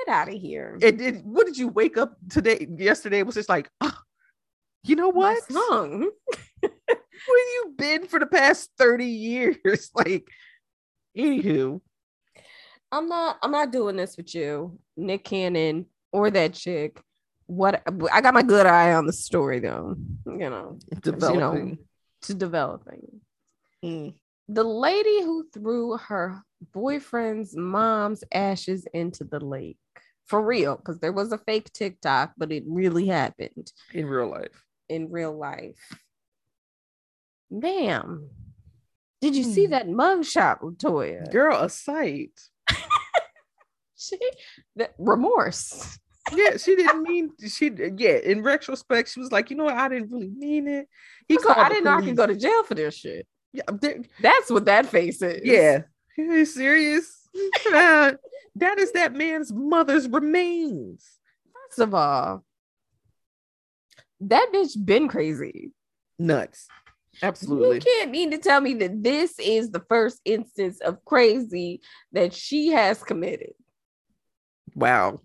[0.06, 0.78] Get out of here.
[0.80, 2.66] it, it what did you wake up today?
[2.76, 4.02] Yesterday was just like, "Ah,
[4.84, 5.42] you know what?
[5.50, 6.10] song.
[6.60, 9.90] Where have you been for the past 30 years?
[9.94, 10.28] Like,
[11.16, 11.80] anywho,
[12.92, 13.38] I'm not.
[13.42, 17.00] I'm not doing this with you, Nick Cannon, or that chick.
[17.46, 17.82] What
[18.12, 19.96] I got my good eye on the story though.
[20.26, 21.78] You know, developing.
[22.22, 23.20] to developing.
[23.84, 24.14] Mm.
[24.48, 29.76] The lady who threw her boyfriend's mom's ashes into the lake.
[30.24, 34.64] For real, because there was a fake TikTok, but it really happened in real life.
[34.88, 35.78] in real life.
[37.50, 38.28] Ma'am,
[39.20, 39.70] did you see Hmm.
[39.72, 41.30] that mugshot, Latoya?
[41.30, 42.38] Girl, a sight.
[44.00, 44.16] She,
[44.76, 45.98] that remorse.
[46.32, 49.88] Yeah, she didn't mean she yeah, in retrospect, she was like, you know what, I
[49.88, 50.88] didn't really mean it.
[51.26, 52.94] He First of all, called I didn't know I could go to jail for this
[52.94, 53.26] shit.
[53.52, 53.62] Yeah,
[54.20, 55.40] That's what that face is.
[55.44, 55.82] yeah.
[56.18, 57.14] Are you serious?
[57.72, 58.12] Uh,
[58.56, 61.06] that is that man's mother's remains.
[61.68, 62.44] First of all,
[64.20, 65.70] that bitch been crazy.
[66.18, 66.66] Nuts.
[67.22, 67.76] Absolutely.
[67.76, 71.80] You can't mean to tell me that this is the first instance of crazy
[72.12, 73.52] that she has committed.
[74.74, 75.20] Wow.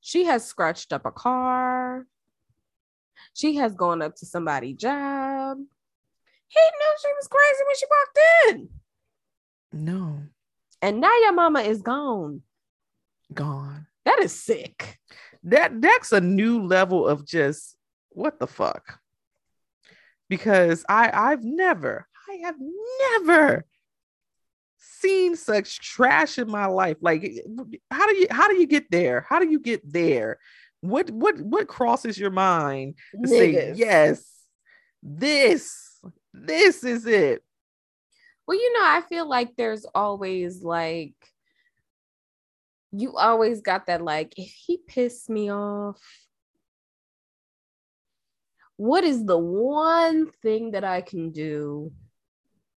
[0.00, 2.06] She has scratched up a car.
[3.34, 5.58] She has gone up to somebody's job.
[6.48, 8.68] He knew she was crazy when she walked in.
[9.72, 10.22] No.
[10.80, 12.42] And now your mama is gone.
[13.34, 13.86] Gone.
[14.04, 14.98] That is sick.
[15.44, 17.76] That that's a new level of just
[18.10, 18.98] what the fuck.
[20.28, 22.56] Because I I've never, I have
[23.12, 23.64] never
[24.78, 26.96] seen such trash in my life.
[27.00, 27.44] Like
[27.90, 29.26] how do you how do you get there?
[29.28, 30.38] How do you get there?
[30.80, 34.24] What what what crosses your mind to say yes,
[35.02, 35.87] this,
[36.46, 37.42] this is it.
[38.46, 41.14] Well, you know, I feel like there's always like
[42.92, 46.00] you always got that like if he pissed me off
[48.76, 51.92] what is the one thing that I can do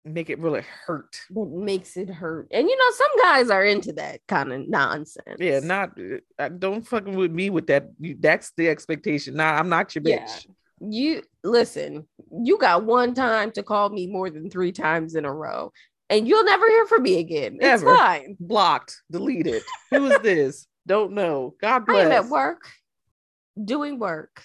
[0.04, 1.16] Make it really hurt.
[1.30, 2.48] that makes it hurt?
[2.52, 5.38] And you know, some guys are into that kind of nonsense.
[5.38, 5.92] Yeah, not
[6.40, 7.92] uh, don't fucking with me with that.
[8.20, 9.36] That's the expectation.
[9.36, 10.26] Nah, I'm not your Yeah.
[10.26, 10.48] bitch.
[10.80, 15.34] you listen, you got one time to call me more than three times in a
[15.34, 15.72] row,
[16.10, 17.58] and you'll never hear from me again.
[17.62, 18.38] It's fine.
[18.40, 19.64] Blocked, deleted.
[19.92, 20.68] Who is this?
[20.88, 21.56] Don't know.
[21.62, 21.98] God bless.
[21.98, 22.68] I am at work
[23.64, 24.44] doing work.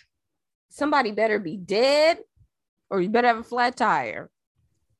[0.68, 2.18] somebody better be dead
[2.90, 4.28] or you better have a flat tire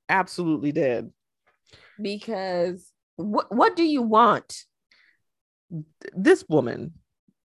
[0.08, 1.10] Absolutely dead.
[2.00, 4.64] because what what do you want?
[6.14, 6.94] This woman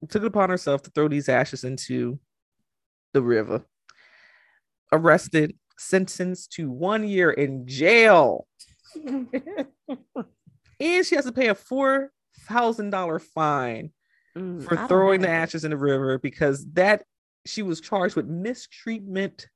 [0.10, 2.20] took it upon herself to throw these ashes into
[3.14, 3.64] the river.
[4.92, 8.48] Arrested, sentenced to one year in jail.
[8.96, 9.28] And
[11.06, 12.12] she has to pay a four
[12.48, 13.92] thousand dollar fine
[14.38, 17.04] Mm, for I throwing the ashes in the river because that
[17.46, 19.48] she was charged with mistreatment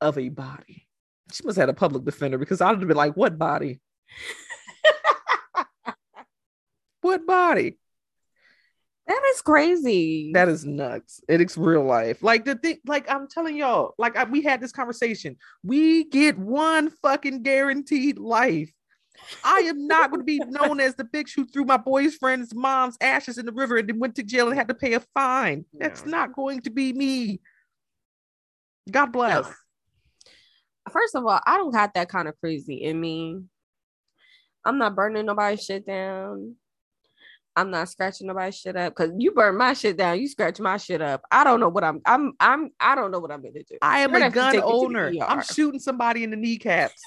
[0.00, 0.86] of a body.
[1.32, 3.80] She must have had a public defender because I would have been like, what body?
[7.02, 7.78] What body?
[9.06, 10.32] That is crazy.
[10.34, 11.20] That is nuts.
[11.28, 12.22] It's real life.
[12.22, 15.36] Like the thing, like I'm telling y'all, like I, we had this conversation.
[15.62, 18.72] We get one fucking guaranteed life.
[19.44, 22.96] I am not going to be known as the bitch who threw my boyfriend's mom's
[23.00, 25.64] ashes in the river and then went to jail and had to pay a fine.
[25.78, 27.40] That's not going to be me.
[28.90, 29.46] God bless.
[29.46, 29.52] No.
[30.92, 33.40] First of all, I don't got that kind of crazy in me.
[34.64, 36.56] I'm not burning nobody's shit down.
[37.56, 40.76] I'm not scratching nobody's shit up because you burn my shit down, you scratch my
[40.76, 41.22] shit up.
[41.30, 42.02] I don't know what I'm.
[42.04, 42.34] I'm.
[42.38, 42.70] I'm.
[42.78, 43.78] I don't know what I'm gonna do.
[43.80, 45.26] I am You're a gonna have to gun take me to the owner.
[45.26, 47.02] I'm shooting somebody in the kneecaps.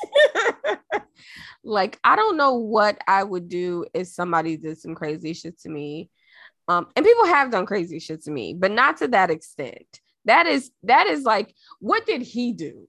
[1.63, 5.69] like I don't know what I would do if somebody did some crazy shit to
[5.69, 6.09] me.
[6.67, 10.01] Um, and people have done crazy shit to me, but not to that extent.
[10.25, 12.87] That is that is like, what did he do?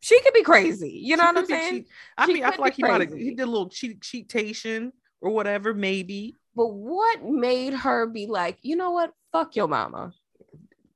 [0.00, 1.00] She could be crazy.
[1.04, 1.70] You know She what I'm saying?
[1.74, 4.00] cheat- I She mean, I feel like he might have he did a little cheat
[4.00, 9.12] cheatation or whatever, maybe But what made her be like, you know what?
[9.32, 10.12] Fuck your mama.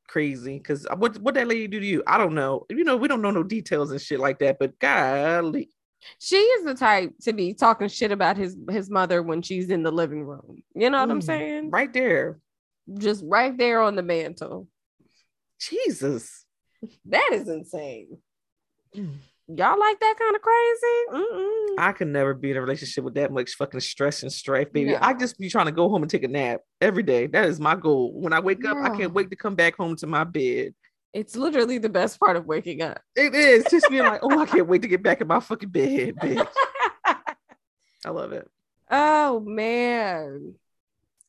[0.09, 0.59] crazy.
[0.59, 2.03] Because what what that lady do to you?
[2.07, 2.67] I don't know.
[2.71, 4.59] You know, we don't know no details and shit like that.
[4.59, 5.71] But golly,
[6.19, 9.83] She is the type to be talking shit about his his mother when she's in
[9.83, 10.63] the living room.
[10.75, 11.71] You know what I'm Mm, saying?
[11.71, 12.39] right there,
[12.99, 14.69] Just right there on the mantle.
[15.59, 16.45] Jesus.
[17.07, 18.19] That is insane.
[18.95, 19.17] Mm.
[19.49, 21.25] Y'all like that kind of crazy?
[21.25, 21.75] Mm-mm.
[21.79, 24.91] I could never be in a relationship with that much fucking stress and strife, baby.
[24.91, 24.99] No.
[25.01, 27.29] I just be trying to go home and take a nap every day.
[27.29, 28.13] That is my goal.
[28.13, 30.75] When I wake up, I can't wait to come back home to my bed.
[31.13, 33.01] It's literally the best part of waking up.
[33.15, 35.69] It is just being like, oh, I can't wait to get back in my fucking
[35.71, 36.47] bed, bitch.
[38.05, 38.49] I love it.
[38.91, 40.55] oh man.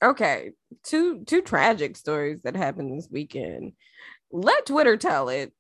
[0.04, 0.52] Okay,
[0.84, 3.74] two two tragic stories that happened this weekend.
[4.32, 5.54] Let Twitter tell it.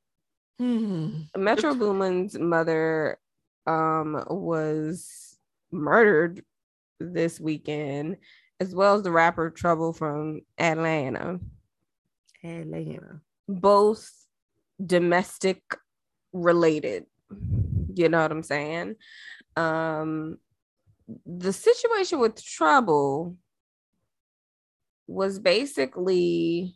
[0.59, 1.21] Hmm.
[1.35, 3.19] Metro Boomin's mother
[3.67, 5.37] um was
[5.71, 6.43] murdered
[6.99, 8.17] this weekend,
[8.59, 11.39] as well as the rapper Trouble from Atlanta.
[12.43, 13.21] Atlanta.
[13.47, 14.11] Both
[14.83, 15.61] domestic
[16.33, 17.05] related.
[17.93, 18.95] You know what I'm saying?
[19.55, 20.39] Um
[21.25, 23.37] the situation with Trouble
[25.07, 26.75] was basically,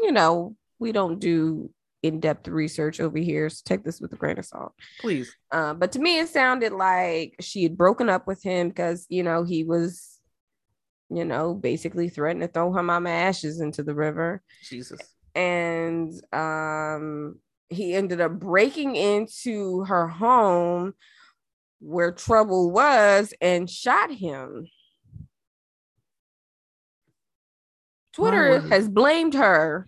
[0.00, 1.70] you know, we don't do
[2.02, 4.72] in-depth research over here, so take this with a grain of salt.
[5.00, 5.34] Please.
[5.50, 9.22] Uh, but to me, it sounded like she had broken up with him because you
[9.22, 10.18] know he was,
[11.10, 15.00] you know, basically threatening to throw her mama ashes into the river, Jesus.
[15.34, 17.36] and um,
[17.68, 20.94] he ended up breaking into her home
[21.80, 24.66] where trouble was and shot him.
[28.12, 29.86] Twitter has blamed her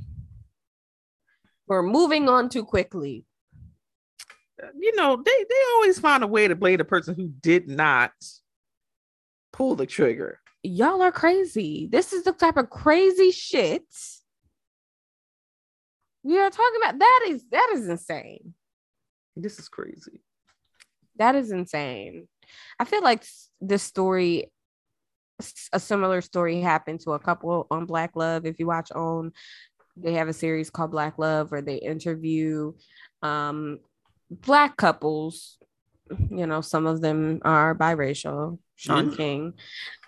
[1.71, 3.25] for moving on too quickly.
[4.77, 8.11] You know, they they always find a way to blame the person who did not
[9.53, 10.41] pull the trigger.
[10.65, 11.89] y'all are crazy.
[11.89, 13.85] This is the type of crazy shit
[16.25, 16.99] we are talking about.
[16.99, 18.53] That is that is insane.
[19.37, 20.21] This is crazy.
[21.19, 22.27] That is insane.
[22.81, 23.25] I feel like
[23.61, 24.51] this story
[25.73, 28.45] a similar story happened to a couple on Black Love.
[28.45, 29.33] If you watch on,
[30.03, 32.73] they have a series called Black Love where they interview
[33.23, 33.81] um
[34.31, 35.59] black couples.
[36.31, 38.59] You know, some of them are biracial.
[38.77, 39.17] Sean Mhm.
[39.17, 39.55] King.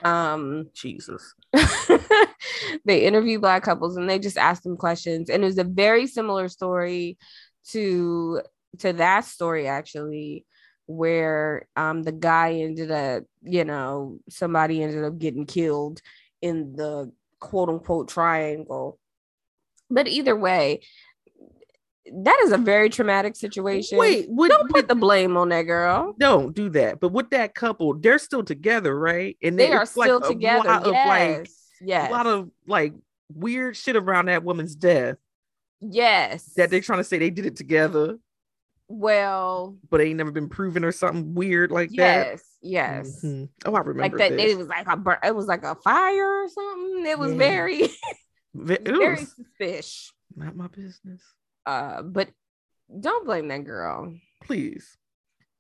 [0.03, 1.35] Um Jesus.
[2.85, 6.07] they interview black couples and they just ask them questions and it was a very
[6.07, 7.19] similar story
[7.71, 8.41] to
[8.79, 10.45] to that story actually
[10.87, 16.01] where um the guy ended up you know somebody ended up getting killed
[16.41, 18.99] in the quote unquote triangle
[19.93, 20.81] but either way
[22.25, 25.63] that is a very traumatic situation Wait, would, don't put would- the blame on that
[25.63, 26.99] girl don't do that.
[27.01, 29.37] But with that couple, they're still together, right?
[29.43, 30.97] And they are it's like still a together lot of, like,
[31.47, 32.93] yes yes a lot of like
[33.33, 35.17] weird shit around that woman's death
[35.81, 38.19] yes that they're trying to say they did it together,
[38.89, 41.95] well but ain't never been proven or something weird like that.
[41.95, 43.49] yes yes Mhm.
[43.65, 44.53] Oh, I remember like that this.
[44.53, 47.39] it was like a it was like a fire or something it was Yeah.
[47.39, 47.95] very Ve-
[48.55, 51.23] very Ugh, suspicious not my business.
[51.67, 52.29] Uh, but
[53.01, 54.15] don't blame that girl.
[54.45, 54.97] Please.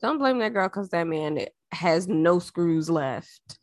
[0.00, 3.58] Don't blame that girl because that man has no screws left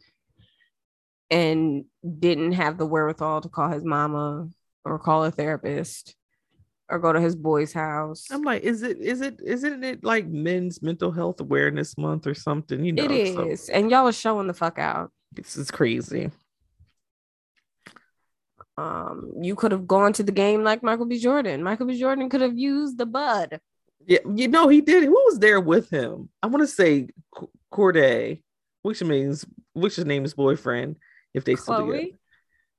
[1.29, 1.85] and
[2.19, 4.47] didn't have the wherewithal to call his mama
[4.85, 6.15] or call a therapist
[6.89, 8.25] or go to his boy's house.
[8.31, 12.33] I'm like, is it is it isn't it like men's mental health awareness month or
[12.33, 12.83] something?
[12.83, 13.65] You know, it is.
[13.65, 15.11] so And y'all are showing the fuck out.
[15.33, 16.31] this is crazy.
[18.79, 21.19] Um, you could have gone to the game like Michael B.
[21.19, 21.63] Jordan.
[21.63, 21.99] Michael B.
[21.99, 23.59] Jordan could have used the bud.
[24.07, 25.03] Yeah, you know he did.
[25.03, 26.29] Who was there with him?
[26.41, 27.07] I want to say
[27.73, 28.41] Cordae,
[28.81, 30.95] which means which is name's boyfriend,
[31.33, 31.91] if they still together.
[31.99, 32.15] Chloe?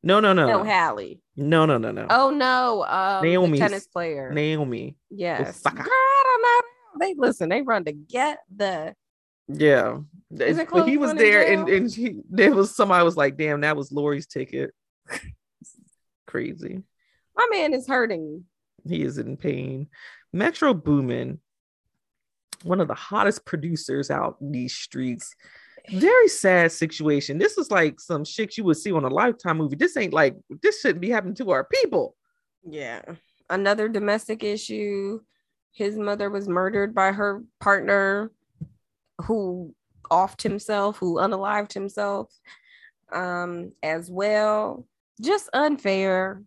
[0.03, 1.21] No, no, no, No, Halle.
[1.37, 2.07] no, no, no, no.
[2.09, 4.33] Oh no, um, the Naomi's- tennis player.
[4.33, 4.97] Naomi.
[5.11, 5.83] yes, Osaka.
[5.83, 7.07] girl, I don't know.
[7.07, 7.49] They listen.
[7.51, 8.95] They run together.
[9.49, 9.99] Yeah,
[10.39, 13.77] Isn't but he was there, and and he, there was somebody was like, "Damn, that
[13.77, 14.71] was Lori's ticket."
[16.31, 16.85] Crazy.
[17.37, 18.45] My man is hurting.
[18.89, 19.89] He is in pain.
[20.33, 21.41] Metro Boomin,
[22.63, 25.35] one of the hottest producers out in these streets.
[25.89, 27.39] Very sad situation.
[27.39, 29.75] This is like some shit you would see on a lifetime movie.
[29.75, 32.15] This ain't like this shouldn't be happening to our people.
[32.65, 33.03] Yeah.
[33.49, 35.21] Another domestic issue.
[35.73, 38.31] His mother was murdered by her partner
[39.23, 39.75] who
[40.13, 42.33] offed himself, who unalived himself
[43.13, 44.87] um as well.
[45.21, 46.43] Just unfair.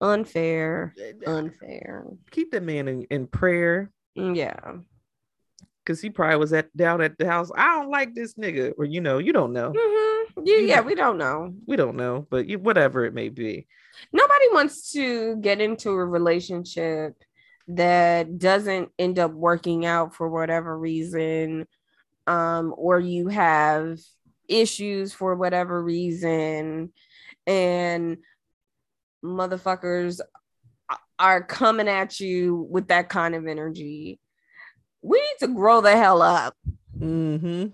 [0.00, 0.94] Unfair.
[1.26, 2.06] Unfair.
[2.30, 4.54] Keep that man in, in prayer Mm, Yeah.
[5.84, 7.50] because he probably was at down at the house.
[7.56, 9.72] I don't like this nigga, or you know, you don't know.
[9.72, 10.24] Mhm.
[10.44, 11.52] Yeah, yeah, we don't know.
[11.66, 13.66] We don't know, but you, whatever it may be.
[14.12, 17.14] nobody wants to get into a relationship
[17.68, 21.66] that doesn't end up working out for whatever reason
[22.26, 23.98] um or you have
[24.48, 26.92] issues for whatever reason
[27.46, 28.18] and
[29.24, 30.20] motherfuckers
[31.18, 34.18] are coming at you with that kind of energy
[35.02, 36.56] we need to grow the hell up
[36.98, 37.66] Mm-hmm.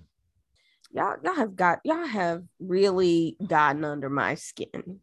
[0.92, 5.00] y'all y'all have got y'all have really gotten under my skin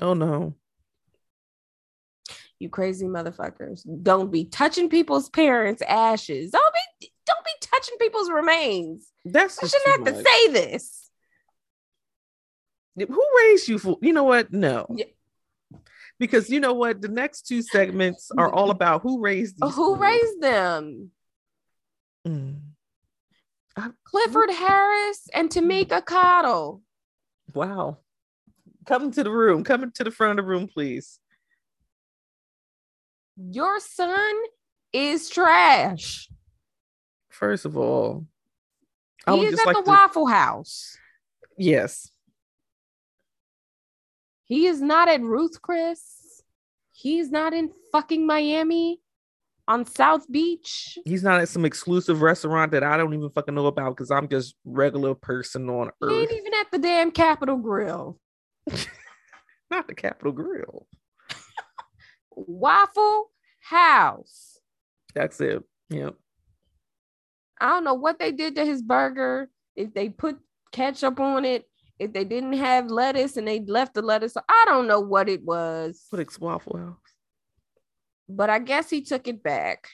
[0.00, 0.54] Oh no.
[2.58, 3.86] you crazy motherfuckers.
[4.02, 6.50] Don't be touching people's parents' ashes.
[6.50, 9.10] Don't be don't be touching people's remains.
[9.24, 11.10] That's I shouldn't have to say this.
[12.96, 13.96] Who raised you for?
[14.02, 14.52] You know what?
[14.52, 14.86] No.
[14.90, 15.06] Yeah.
[16.18, 17.00] Because you know what?
[17.02, 20.00] The next two segments are all about who raised Who kids.
[20.00, 21.10] raised them?
[22.26, 22.60] Mm.
[23.76, 26.82] I- Clifford Harris and Tameka Cottle.
[27.52, 27.98] wow.
[28.86, 29.64] Come to the room.
[29.64, 31.18] Come to the front of the room, please.
[33.36, 34.34] Your son
[34.92, 36.28] is trash.
[37.34, 38.26] First of all,
[39.26, 39.90] I He would is just at like the to.
[39.90, 40.96] Waffle House.
[41.58, 42.10] Yes.
[44.44, 46.42] He is not at Ruth Chris.
[46.92, 49.00] He's not in fucking Miami
[49.66, 50.96] on South Beach.
[51.04, 54.28] He's not at some exclusive restaurant that I don't even fucking know about because I'm
[54.28, 56.12] just regular person on He earth.
[56.12, 58.18] ain't even at the damn Capital Grille.
[59.70, 60.86] Not the Capital Grille.
[62.30, 64.58] Waffle House.
[65.14, 65.64] That's it.
[65.90, 66.14] Yep.
[67.64, 69.48] I don't know what they did to his burger.
[69.74, 70.38] If they put
[70.70, 71.64] ketchup on it,
[71.98, 75.42] if they didn't have lettuce and they left the lettuce, I don't know what it
[75.42, 76.04] was.
[76.10, 76.98] What ex Waffle House?
[78.28, 79.88] But I guess he took it back.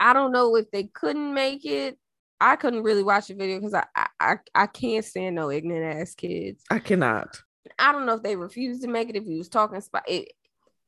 [0.00, 1.96] I don't know if they couldn't make it.
[2.40, 6.00] I couldn't really watch the video because I, I I I can't stand no ignorant
[6.00, 6.64] ass kids.
[6.68, 7.40] I cannot.
[7.78, 10.02] I don't know if they refused to make it, if he was talking spot.
[10.08, 10.32] It,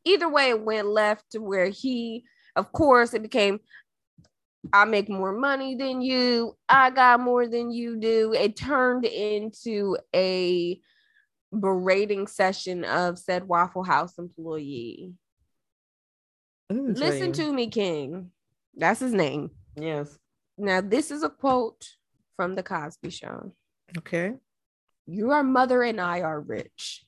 [0.05, 2.25] either way, it went left to where he,
[2.57, 3.61] of course, it became,
[4.72, 6.57] I make more money than you.
[6.68, 8.33] I got more than you do.
[8.33, 10.81] It turned into a
[11.53, 15.12] berating session of said Waffle House employee.
[16.70, 18.31] Let me tell Listen to me, King.
[18.77, 19.50] That's his name.
[19.77, 20.18] Yes.
[20.56, 21.87] Now, this is a quote
[22.37, 23.52] from The Cosby Show.
[23.98, 24.35] Okay.
[25.06, 27.04] Your mother and I are rich.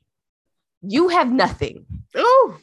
[0.82, 1.86] You have nothing.
[2.14, 2.58] Oh.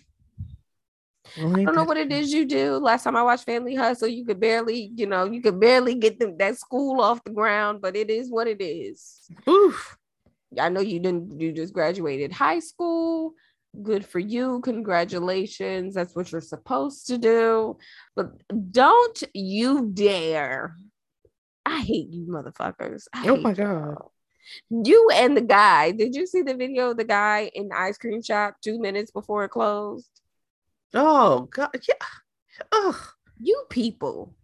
[1.38, 2.78] I don't know what it is you do.
[2.78, 6.20] Last time I watched Family Hustle, you could barely, you know, you could barely get
[6.20, 9.30] them that school off the ground, but it is what it is.
[9.48, 9.98] Oof.
[10.60, 13.34] I know you didn't you just graduated high school.
[13.82, 14.62] Good for you.
[14.62, 15.96] Congratulations.
[15.96, 17.78] That's what you're supposed to do.
[18.16, 18.32] But
[18.72, 20.76] don't you dare.
[21.66, 23.06] I hate you motherfuckers.
[23.14, 23.96] I Oh my God.
[24.70, 25.92] you and the guy.
[25.92, 29.10] Did you see the video of the guy in the ice cream shop two minutes
[29.10, 30.13] before it closed?
[30.94, 31.70] Oh God.
[31.88, 31.96] Yeah.
[32.72, 32.96] Ugh.
[33.40, 34.36] You people.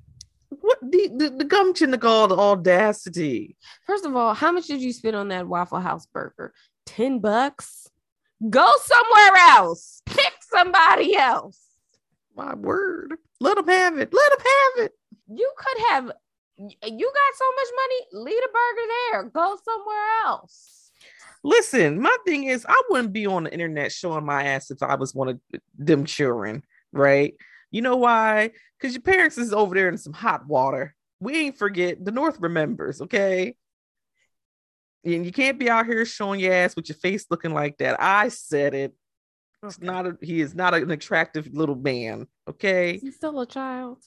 [0.49, 3.55] What the, the, the gumption, the gall, the audacity.
[3.85, 6.53] First of all, how much did you spend on that Waffle House burger?
[6.87, 7.87] 10 bucks?
[8.49, 10.01] Go somewhere else.
[10.05, 11.59] Pick somebody else.
[12.35, 13.15] My word.
[13.39, 14.13] Let them have it.
[14.13, 14.93] Let them have it.
[15.27, 16.11] You could have.
[16.57, 18.23] You got so much money.
[18.25, 19.23] Leave a burger there.
[19.23, 20.78] Go somewhere else.
[21.43, 24.95] Listen, my thing is, I wouldn't be on the internet showing my ass if I
[24.95, 25.39] was one of
[25.77, 27.33] them children, right?
[27.71, 28.51] You know why?
[28.77, 30.95] Because your parents is over there in some hot water.
[31.21, 33.55] We ain't forget the North remembers, okay?
[35.05, 38.01] And you can't be out here showing your ass with your face looking like that.
[38.01, 38.93] I said it.
[39.63, 39.85] It's Okay.
[39.85, 42.27] not a he is not an attractive little man.
[42.49, 42.95] Okay.
[42.95, 44.03] Is he still a child?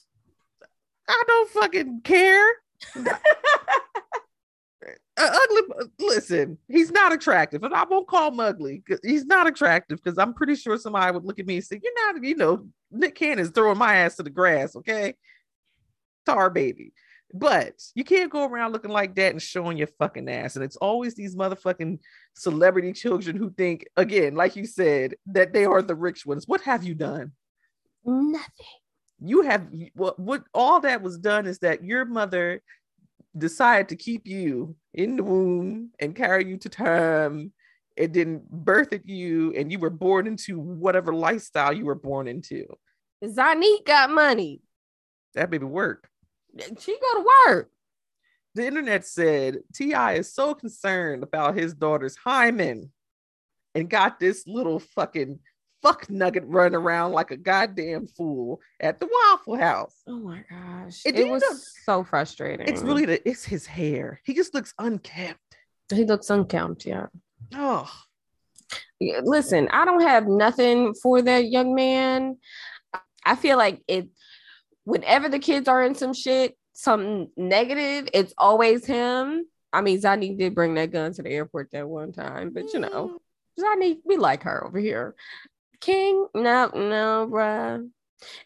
[1.07, 2.47] I don't fucking care.
[5.17, 5.61] Uh, ugly
[5.99, 10.33] listen, he's not attractive, and I won't call him ugly he's not attractive because I'm
[10.33, 13.49] pretty sure somebody would look at me and say, You're not, you know, Nick Cannon's
[13.49, 15.15] throwing my ass to the grass, okay?
[16.25, 16.93] Tar baby.
[17.35, 20.55] But you can't go around looking like that and showing your fucking ass.
[20.55, 21.99] And it's always these motherfucking
[22.35, 26.47] celebrity children who think, again, like you said, that they are the rich ones.
[26.47, 27.31] What have you done?
[28.05, 28.65] Nothing.
[29.19, 32.61] you have what what all that was done is that your mother
[33.37, 37.51] decided to keep you in the womb and carry you to term
[37.97, 42.65] and then birthed you and you were born into whatever lifestyle you were born into
[43.23, 44.61] Zonnique got money.
[45.33, 46.09] that baby work
[46.79, 47.71] She go to work.
[48.55, 50.13] the internet said T.I.
[50.13, 52.91] is so concerned about his daughter's hymen
[53.75, 55.39] and got this little fucking
[55.83, 61.01] fuck nugget running around like a goddamn fool at the waffle house Oh my gosh.
[61.05, 62.67] And It, was know- so frustrating.
[62.67, 65.39] it's really the it's his hair he just looks unkempt.
[65.93, 67.07] he looks unkempt, yeah.
[67.53, 67.89] oh
[69.23, 72.37] Listen, I don't have nothing for that young man.
[73.25, 74.07] I feel like it
[74.85, 79.45] whenever the kids are in some shit, something negative, it's always him.
[79.71, 82.79] I mean, Zani did bring that gun to the airport that one time, but you
[82.79, 83.19] know,
[83.59, 83.63] mm.
[83.63, 85.15] Zani, we like her over here.
[85.83, 87.89] King, no, no, bruh.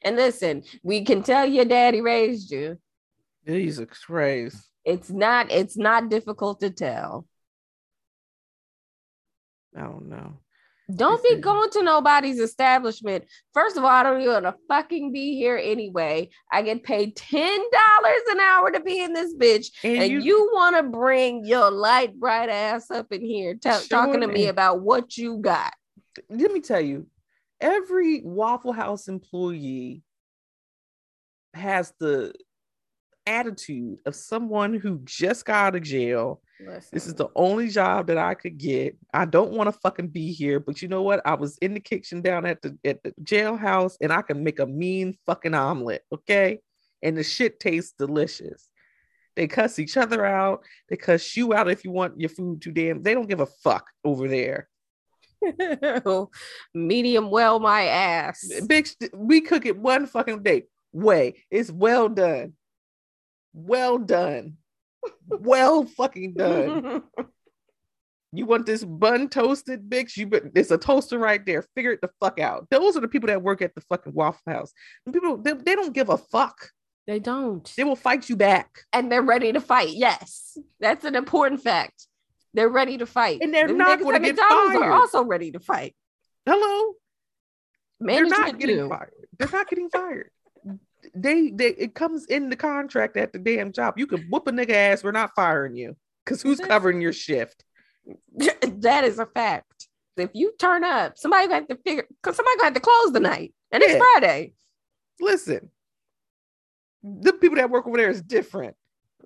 [0.01, 2.79] And listen, we can tell your daddy raised you.
[3.45, 4.57] Jesus Christ.
[4.83, 7.27] It's not, it's not difficult to tell.
[9.75, 10.39] I don't know.
[10.95, 13.25] Don't be going to nobody's establishment.
[13.53, 16.29] First of all, I don't even want to fucking be here anyway.
[16.51, 17.59] I get paid $10
[18.31, 19.67] an hour to be in this bitch.
[19.83, 24.21] And, And you, want to bring your light, bright ass up in here Sure talking
[24.21, 25.73] to me about what you got.
[26.29, 27.05] let me tell you,
[27.59, 30.03] every Waffle House employee
[31.53, 32.33] has the
[33.25, 36.41] attitude of someone who just got out of jail.
[36.91, 38.97] This is the only job that I could get.
[39.13, 41.21] I don't want to fucking be here, but you know what?
[41.25, 44.59] I was in the kitchen down at the at the jailhouse and I can make
[44.59, 46.59] a mean fucking omelet, okay?
[47.03, 48.67] And the shit tastes delicious.
[49.35, 50.63] They cuss each other out.
[50.89, 53.03] They cuss you out if you want your food too damn.
[53.03, 54.67] They don't give a fuck over there.
[56.73, 58.49] medium well my ass.
[58.61, 60.63] Bitch, we cook it one fucking day.
[60.93, 61.43] Way.
[61.51, 62.53] It's well done.
[63.53, 64.57] Well done.
[65.27, 67.03] well fucking done.
[68.33, 70.17] You want this bun toasted, bitch?
[70.17, 71.63] You but it's a toaster right there.
[71.75, 72.67] Figure it the fuck out.
[72.69, 74.73] Those are the people that work at the fucking Waffle House.
[75.05, 76.69] And people they, they don't give a fuck.
[77.07, 77.71] they don't.
[77.77, 78.81] They will fight you back.
[78.91, 79.91] and they're ready to fight.
[79.91, 82.05] Yes, that's an important fact.
[82.57, 84.83] They're ready to fight, And they're Them not gonna get McDonald's fired.
[84.89, 85.95] Are also ready to fight.
[86.43, 86.93] Hello.
[87.99, 88.89] They're not getting do.
[88.89, 89.13] fired.
[89.37, 90.31] They're not getting fired.
[91.13, 93.99] They they it comes in the contract at the damn job.
[93.99, 95.03] You can whoop a nigga ass.
[95.03, 95.95] We're not firing you.
[96.25, 97.63] Cause who's covering your shift?
[98.37, 99.87] that is a fact.
[100.17, 103.11] If you turn up, somebody gonna have to figure because somebody gonna have to close
[103.13, 103.91] the night, and Yeah.
[103.91, 104.53] it's Friday.
[105.19, 105.69] Listen,
[107.03, 108.75] the people that work over there is different.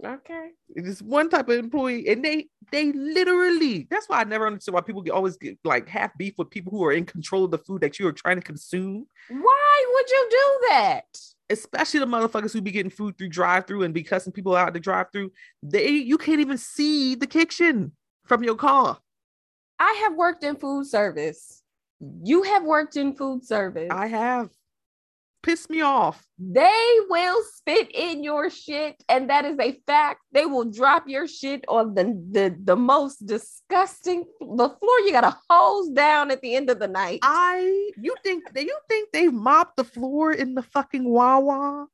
[0.04, 0.50] Okay.
[0.76, 3.88] It is one type of employee, and they they literally.
[3.92, 6.72] That's why I never understood why people get, always get like half beef with people
[6.72, 9.06] who are in control of the food that you are trying to consume.
[9.30, 11.06] Why would you do that?
[11.50, 14.80] Especially the motherfuckers who be getting food through drive-through and be cussing people out the
[14.80, 15.32] drive-through.
[15.62, 17.92] They you can't even see the kitchen
[18.26, 18.98] from your car.
[19.78, 21.62] I have worked in food service.
[22.24, 23.90] You have worked in food service.
[23.92, 24.50] I have
[25.44, 26.26] pissed me off.
[26.38, 30.22] they will spit in your shit, and that is a fact.
[30.32, 35.00] They will drop your shit on the the, the most disgusting the floor.
[35.06, 37.20] You got to hose down at the end of the night.
[37.24, 41.88] I you think you think they mopped the floor in the fucking Wawa?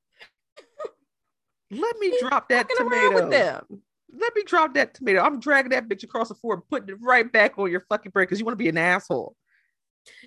[1.72, 3.16] Let me drop that tomato.
[3.16, 3.82] with them.
[4.14, 5.22] Let me drop that tomato.
[5.22, 8.12] I'm dragging that bitch across the floor and putting it right back on your fucking
[8.12, 9.36] bread because you want to be an asshole.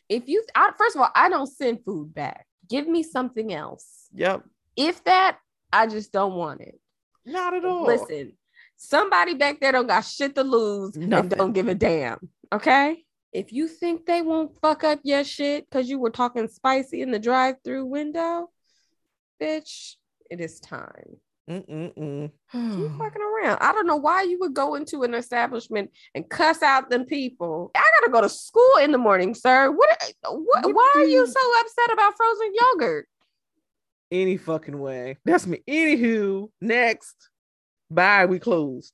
[0.09, 2.47] If you, I, first of all, I don't send food back.
[2.71, 4.07] Give me something else.
[4.15, 4.45] Yep.
[4.77, 5.39] If that,
[5.73, 6.81] I just don't want it.
[7.27, 7.85] Not at all.
[7.85, 8.33] Listen,
[8.77, 11.15] somebody back there don't got shit to lose Nothing.
[11.15, 12.19] and don't give a damn.
[12.53, 13.05] Okay.
[13.33, 17.11] If you think they won't fuck up your shit because you were talking spicy in
[17.11, 18.51] the drive-through window,
[19.41, 19.95] bitch,
[20.31, 21.17] it is time.
[21.51, 22.31] Mm-mm-mm.
[22.47, 22.79] Hmm.
[22.79, 23.59] You fucking around.
[23.61, 27.73] I don't know why you would go into an establishment and cuss out them people.
[27.75, 29.71] I gotta go to school in the morning, sir.
[29.73, 29.91] What?
[30.01, 33.09] Eh, what, What why are you so upset about frozen yogurt?
[34.13, 35.17] Any fucking way.
[35.25, 35.61] That's me.
[35.69, 37.17] Anywho, next.
[37.91, 38.27] Bye.
[38.27, 38.93] We closed.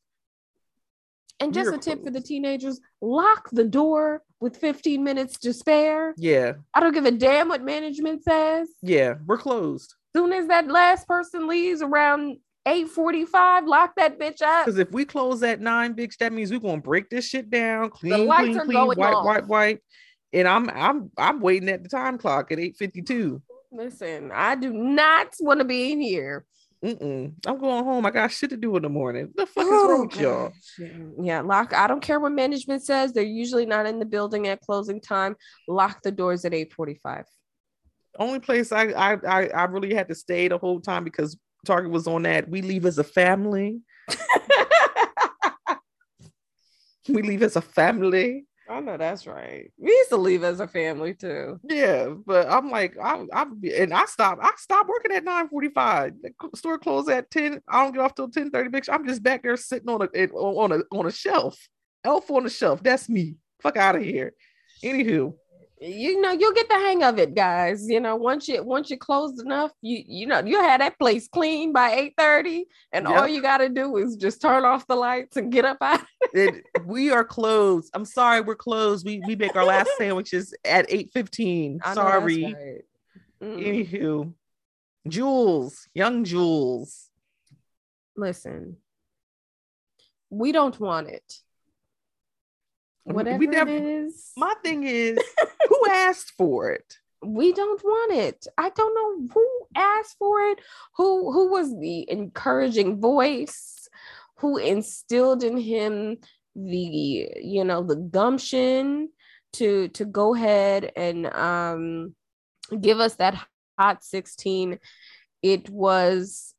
[1.38, 5.52] And just We're a tip for the teenagers: lock the door with 15 minutes to
[5.52, 6.14] spare.
[6.16, 6.54] Yeah.
[6.72, 8.70] I don't give a damn what management says.
[8.82, 9.14] Yeah.
[9.26, 9.94] We're closed.
[10.14, 14.66] Soon as that last person leaves around 8:45, lock that bitch up.
[14.66, 17.90] Because if we close at nine, bitch, that means we're gonna break this shit down.
[17.90, 19.80] Clean, lights clean, are clean, going wipe, wipe.
[20.32, 23.40] And I'm I'm I'm waiting at the time clock at 8:52.
[23.72, 26.44] Listen, I do not want to be in here.
[26.84, 27.32] Mm-mm.
[27.46, 28.04] I'm going home.
[28.04, 29.32] I got shit to do in the morning.
[29.34, 30.52] The fuck is wrong oh, with y'all?
[31.22, 31.72] Yeah, lock.
[31.72, 33.12] I don't care what management says.
[33.12, 35.36] They're usually not in the building at closing time.
[35.68, 37.24] Lock the doors at 8:45.
[38.18, 41.36] Only place I, I I I really had to stay the whole time because
[41.66, 42.48] Target was on that.
[42.48, 43.80] We leave as a family.
[47.08, 48.46] We leave as a family.
[48.68, 49.70] I know that's right.
[49.78, 51.60] We used to leave as a family too.
[51.68, 53.46] Yeah, but I'm like, I, I,
[53.76, 54.42] and I stopped.
[54.42, 56.14] I stopped working at 9:45.
[56.22, 57.62] The store closed at 10.
[57.68, 58.68] I don't get off till 10:30.
[58.68, 61.56] Bitch, I'm just back there sitting on a on a on a shelf.
[62.02, 62.82] Elf on the shelf.
[62.82, 63.36] That's me.
[63.60, 64.32] Fuck out of here.
[64.82, 65.34] Anywho,
[65.78, 67.86] You know, you'll get the hang of it, guys.
[67.86, 71.28] You know, once you once you closed enough, you you know you had that place
[71.28, 75.52] clean by 8:30, and all you gotta do is just turn off the lights and
[75.52, 76.00] get up out.
[76.32, 77.90] it, we are closed.
[77.92, 79.04] I'm sorry, we're closed.
[79.04, 81.80] We we make our last sandwiches at 8:15.
[81.84, 82.44] I know that's Sorry.
[82.44, 82.84] right.
[83.42, 84.32] Anywho,
[85.06, 87.08] Julez, young Julez.
[88.16, 88.78] Listen,
[90.30, 91.34] we don't want it.
[93.14, 95.18] Whatever we never- it is, My thing is,
[95.68, 96.98] who asked for it?
[97.24, 98.46] we don't want it.
[98.56, 100.60] I don't know who asked for it,
[100.96, 103.88] who who was the encouraging voice,
[104.38, 106.18] who instilled in him
[106.54, 109.08] the you know the gumption
[109.54, 112.14] to to go ahead and um
[112.80, 113.34] give us that
[113.78, 114.78] hot 16
[115.42, 116.54] it was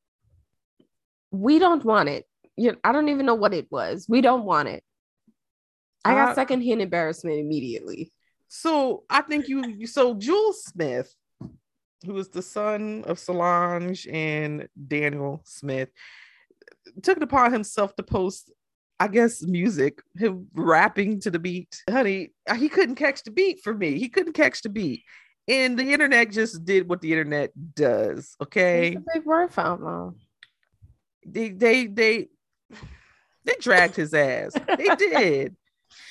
[1.31, 2.25] we don't want it.
[2.55, 4.07] You i don't even know what it was.
[4.09, 4.83] We don't want it
[6.05, 8.11] i got Uh, secondhand embarrassment immediately
[8.49, 11.13] So I think you, you- so Julez Smith,
[12.05, 15.89] who is the son of Solange and Daniel Smith,
[17.03, 18.51] took it upon himself to post,
[18.99, 21.83] I guess, music, him rapping to the beat.
[21.89, 23.99] Honey, he couldn't catch the beat for me.
[23.99, 25.03] He couldn't catch the beat.
[25.49, 28.35] And the internet just did what the internet does.
[28.41, 28.93] Okay.
[28.95, 30.15] it's a big word foul
[31.25, 32.27] They they they
[33.45, 34.53] they dragged his ass.
[34.77, 35.55] They did.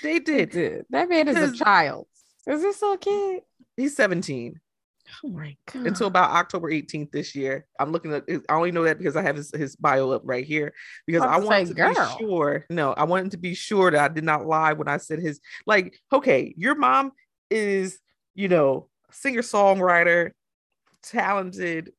[0.03, 0.51] They did.
[0.51, 0.87] did.
[0.91, 2.07] That man is a child.
[2.47, 3.43] Is this a kid?
[3.77, 4.61] He's 17.
[5.25, 5.87] Oh my god.
[5.87, 7.67] until about October 18th this year.
[7.79, 10.45] I'm looking at I only know that because I have his, his bio up right
[10.45, 10.73] here
[11.07, 12.67] because I to wanted to be sure.
[12.71, 15.41] No, I wanted to be sure that I did not lie when I said his
[15.67, 17.13] like, okay, your mom
[17.51, 17.99] is,
[18.35, 20.33] you know, singer-songwriter,
[21.03, 21.93] talented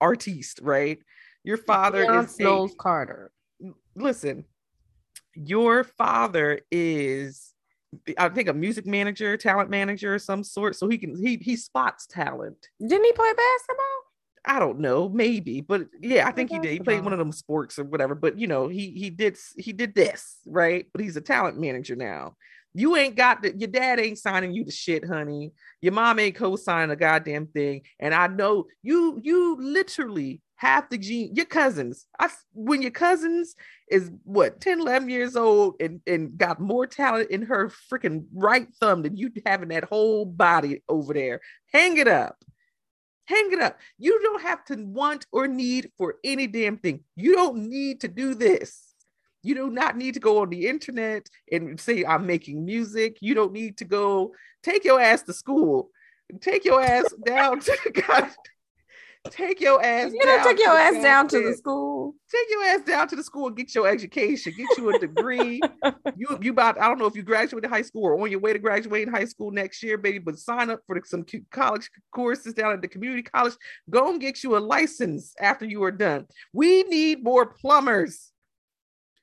[0.00, 0.98] artiste, right?
[1.44, 3.30] Your father Deion is Snows Carter.
[3.94, 4.44] listen,
[5.36, 7.52] your father is
[8.18, 10.76] I think a music manager, talent manager of some sort.
[10.76, 12.68] So he can he he spots talent.
[12.80, 14.06] Didn't he play basketball?
[14.48, 16.70] I don't know, maybe, but yeah, I think he did.
[16.70, 18.14] He played one of them sports or whatever.
[18.14, 20.86] But you know, he he did he did this right.
[20.92, 22.36] But he's a talent manager now.
[22.72, 25.52] You ain't got the, your dad ain't signing you to shit, honey.
[25.80, 27.82] Your mom ain't co-signing a goddamn thing.
[27.98, 32.06] And I know you you literally half the gene your cousins.
[32.18, 33.54] I when your cousins
[33.90, 38.68] is what 10 11 years old and and got more talent in her freaking right
[38.80, 41.40] thumb than you having that whole body over there.
[41.72, 42.42] Hang it up.
[43.26, 43.78] Hang it up.
[43.98, 47.00] You don't have to want or need for any damn thing.
[47.16, 48.94] You don't need to do this.
[49.42, 53.18] You do not need to go on the internet and say, I'm making music.
[53.20, 54.32] You don't need to go
[54.62, 55.90] take your ass to school.
[56.40, 58.30] Take your ass down to the God.
[59.30, 62.14] Take your ass You down take your ass down to the school.
[62.30, 65.60] take your ass down to the school and get your education, get you a degree.
[66.16, 68.52] you you about I don't know if you graduated high school or on your way
[68.52, 72.72] to graduating high school next year, baby, but sign up for some college courses down
[72.72, 73.54] at the community college.
[73.90, 76.26] Go and get you a license after you are done.
[76.52, 78.32] We need more plumbers.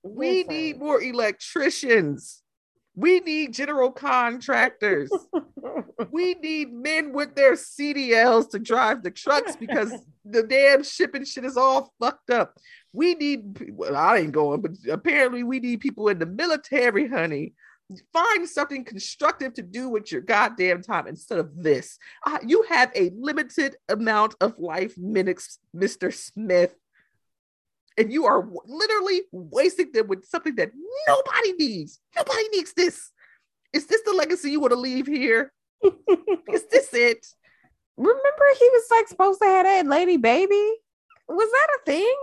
[0.04, 0.54] We Listen.
[0.54, 2.43] need more electricians.
[2.96, 5.12] We need general contractors.
[6.12, 9.94] we need men with their CDLs to drive the trucks because
[10.26, 12.58] the damn shipping shit is all fucked up.
[12.92, 17.54] We need, well, I ain't going, but apparently we need people in the military, honey,
[18.12, 22.00] Find something constructive to do with your goddamn time instead of this.
[22.26, 26.14] Uh, you have a limited amount of life minutes, Mr.
[26.14, 26.76] Smith.
[27.98, 30.72] And you are w- literally wasting them with something that
[31.08, 32.00] nobody needs.
[32.16, 33.12] Nobody needs this.
[33.72, 35.52] Is this the legacy you want to leave here?
[36.52, 37.26] Is this it?
[37.98, 40.74] Remember, he was like supposed to have that lady baby.
[41.28, 42.16] Was that a thing?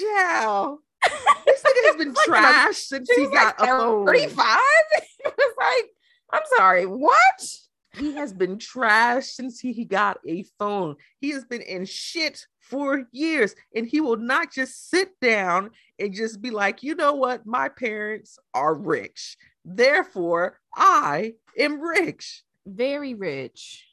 [0.00, 0.74] Yeah.
[1.46, 4.06] This nigga has been Like, trashed since he got like a phone.
[4.06, 4.58] 35.
[4.98, 5.04] it
[5.38, 5.90] was like,
[6.32, 7.48] I'm sorry, what?
[7.96, 10.96] He has been trashed since he, he got a phone.
[11.20, 16.12] He has been in shit for years, and he will not just sit down and
[16.12, 17.46] just be like, you know what?
[17.46, 19.36] My parents are rich.
[19.64, 22.42] Therefore, I am rich.
[22.66, 23.86] Very rich.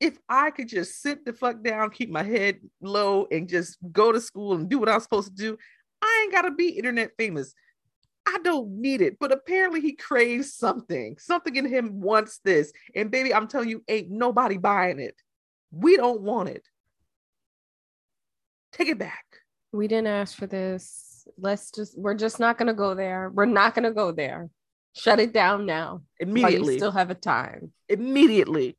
[0.00, 4.12] If I could just sit the fuck down, keep my head low, and just go
[4.12, 5.58] to school and do what I'm supposed to do,
[6.00, 7.54] I ain't gotta be internet famous.
[8.26, 9.18] I don't need it.
[9.18, 11.16] But apparently he craves something.
[11.18, 12.72] Something in him wants this.
[12.94, 15.16] And baby, I'm telling you, ain't nobody buying it.
[15.70, 16.66] We don't want it.
[18.72, 19.24] Take it back.
[19.72, 21.26] We didn't ask for this.
[21.38, 23.30] Let's just, we're just not going to go there.
[23.32, 24.48] We're not going to go there.
[24.94, 26.02] Shut it down now.
[26.18, 26.76] Immediately.
[26.76, 27.72] still have a time.
[27.88, 28.76] Immediately.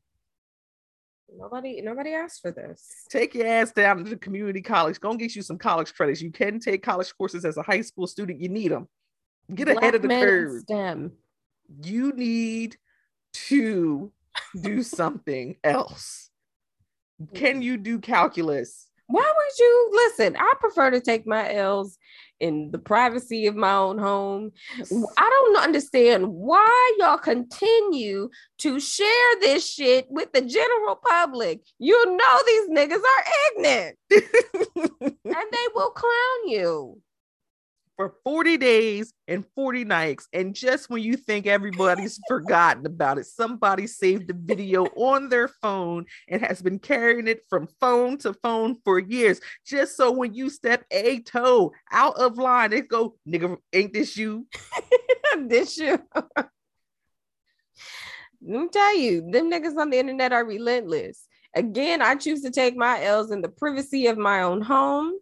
[1.36, 2.86] Nobody, nobody asked for this.
[3.08, 5.00] Take your ass down to the community college.
[5.00, 6.20] Go and get you some college credits.
[6.20, 8.40] You can take college courses as a high school student.
[8.40, 8.88] You need them.
[9.54, 10.62] Get ahead of the curve.
[10.62, 11.12] STEM.
[11.82, 12.76] You need
[13.32, 14.12] to
[14.60, 16.30] do something else.
[17.34, 17.64] Can mm.
[17.64, 18.89] you do calculus?
[19.10, 20.36] Why would you listen?
[20.38, 21.98] I prefer to take my L's
[22.38, 24.52] in the privacy of my own home.
[25.18, 31.60] I don't understand why y'all continue to share this shit with the general public.
[31.78, 33.24] You know these niggas are
[33.56, 33.98] ignorant
[35.24, 37.00] and they will clown you.
[38.00, 40.26] For 40 days and 40 nights.
[40.32, 45.48] And just when you think everybody's forgotten about it, somebody saved the video on their
[45.48, 49.42] phone and has been carrying it from phone to phone for years.
[49.66, 54.16] Just so when you step a toe out of line, they go, nigga, ain't this
[54.16, 54.46] you?
[55.38, 56.02] this you.
[56.16, 56.48] Let
[58.40, 61.26] me tell you, them niggas on the internet are relentless.
[61.54, 65.12] Again, I choose to take my L's in the privacy of my own home.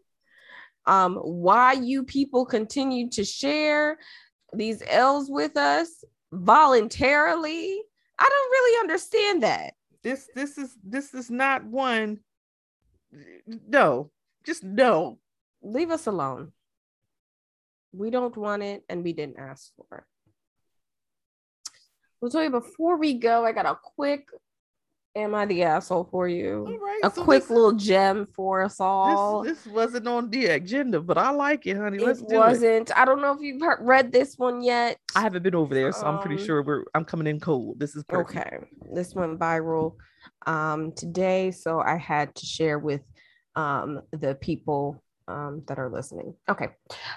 [0.88, 3.98] Um, why you people continue to share
[4.54, 7.82] these L's with us voluntarily?
[8.18, 9.74] I don't really understand that.
[10.02, 12.20] This this is this is not one.
[13.46, 14.10] No,
[14.46, 15.18] just no.
[15.62, 16.52] Leave us alone.
[17.92, 20.04] We don't want it and we didn't ask for it.
[22.34, 24.28] You before we go, I got a quick
[25.18, 26.64] am I the asshole for you?
[26.68, 29.42] All right, A so quick this- little gem for us all.
[29.42, 31.98] This, this wasn't on the agenda, but I like it, honey.
[31.98, 32.38] Let's it do it.
[32.38, 32.96] wasn't.
[32.96, 34.98] I don't know if you've heard, read this one yet.
[35.14, 37.78] I haven't been over there, so I'm pretty Um, sure we're I'm coming in cold.
[37.78, 38.38] This is perfect.
[38.46, 38.58] Okay.
[38.92, 39.96] This went viral
[40.46, 43.02] um, today, so I had to share with
[43.56, 46.34] um, the people um, that are listening.
[46.48, 46.68] Okay.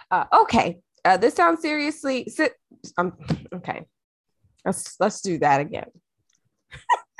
[0.10, 0.80] Uh, okay.
[1.06, 2.26] Uh, this sounds seriously.
[2.30, 2.54] Sit.
[2.98, 3.14] Um,
[3.54, 3.86] okay.
[4.66, 5.90] Let's let's do that again.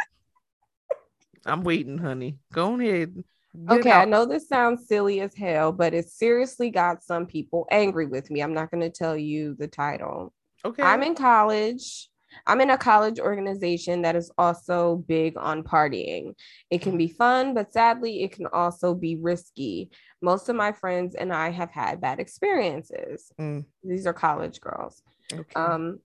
[1.46, 2.38] I'm waiting, honey.
[2.54, 3.24] Go ahead.
[3.68, 7.68] Get Okay, I know this sounds silly as hell, but it seriously got some people
[7.70, 8.42] angry with me.
[8.42, 10.34] I'm not going to tell you the title.
[10.64, 10.84] Okay.
[10.84, 12.10] I'm in college.
[12.48, 16.36] I'm in a college organization that is also big on partying.
[16.70, 19.90] It can be fun, but sadly, it can also be risky.
[20.22, 23.34] Most of my friends and I have had bad experiences.
[23.40, 23.66] Mm.
[23.84, 25.02] These are college girls.
[25.34, 25.54] okay.
[25.56, 26.00] Um,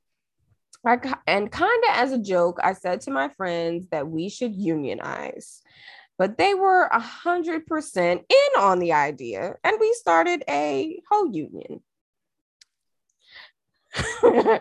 [0.86, 4.54] I, and kind of as a joke, I said to my friends that we should
[4.54, 5.62] unionize,
[6.18, 11.30] but they were a hundred percent in on the idea, and we started a whole
[11.32, 11.82] union.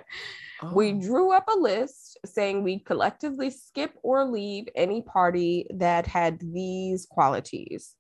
[0.74, 6.08] We Oh, drew up a list saying we'd collectively skip or leave any party that
[6.08, 7.96] had these qualities.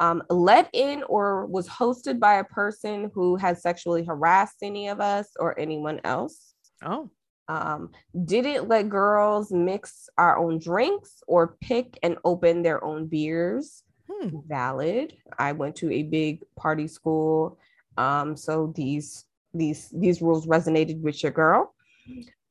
[0.00, 5.00] Um, let in or was hosted by a person who has sexually harassed any of
[5.00, 6.54] us or anyone else.
[6.84, 7.10] oh.
[7.48, 7.90] Um,
[8.24, 13.82] didn't let girls mix our own drinks or pick and open their own beers.
[14.10, 14.38] Hmm.
[14.46, 15.14] Valid.
[15.38, 17.58] I went to a big party school,
[17.96, 21.74] um, so these these these rules resonated with your girl.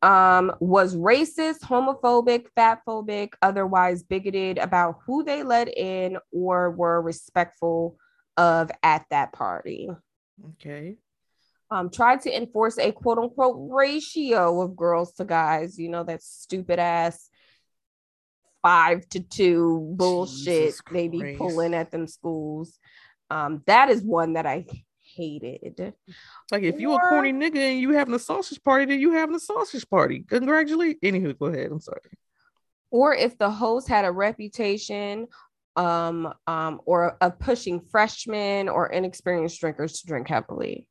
[0.01, 7.97] Um, was racist, homophobic, fatphobic, otherwise bigoted about who they let in or were respectful
[8.37, 9.89] of at that party
[10.49, 10.95] Okay.
[11.71, 16.21] Um, tried to enforce a quote unquote ratio of girls to guys, you know, that
[16.21, 17.29] stupid ass
[18.61, 22.77] five to two bullshit they be pulling at them schools.
[23.29, 24.65] Um, that is one that I
[25.15, 25.93] hated.
[26.51, 29.35] Like if you a corny nigga and you having a sausage party, then you having
[29.35, 30.25] a sausage party.
[30.27, 31.01] Congratulate.
[31.01, 31.71] Anywho, go ahead.
[31.71, 32.01] I'm sorry.
[32.91, 35.27] Or if the host had a reputation
[35.77, 40.85] um, um, or of pushing freshmen or inexperienced drinkers to drink heavily.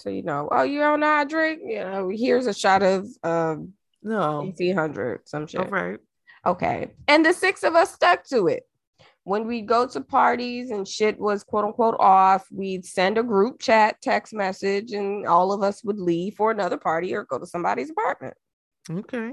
[0.00, 1.60] So you know, oh, you don't know how to drink.
[1.64, 5.60] You know, here's a shot of um, no eighteen hundred, some shit.
[5.60, 5.98] All right.
[6.46, 8.62] Okay, and the six of us stuck to it.
[9.24, 13.60] When we go to parties and shit was quote unquote off, we'd send a group
[13.60, 17.46] chat text message, and all of us would leave for another party or go to
[17.46, 18.34] somebody's apartment.
[18.90, 19.32] Okay.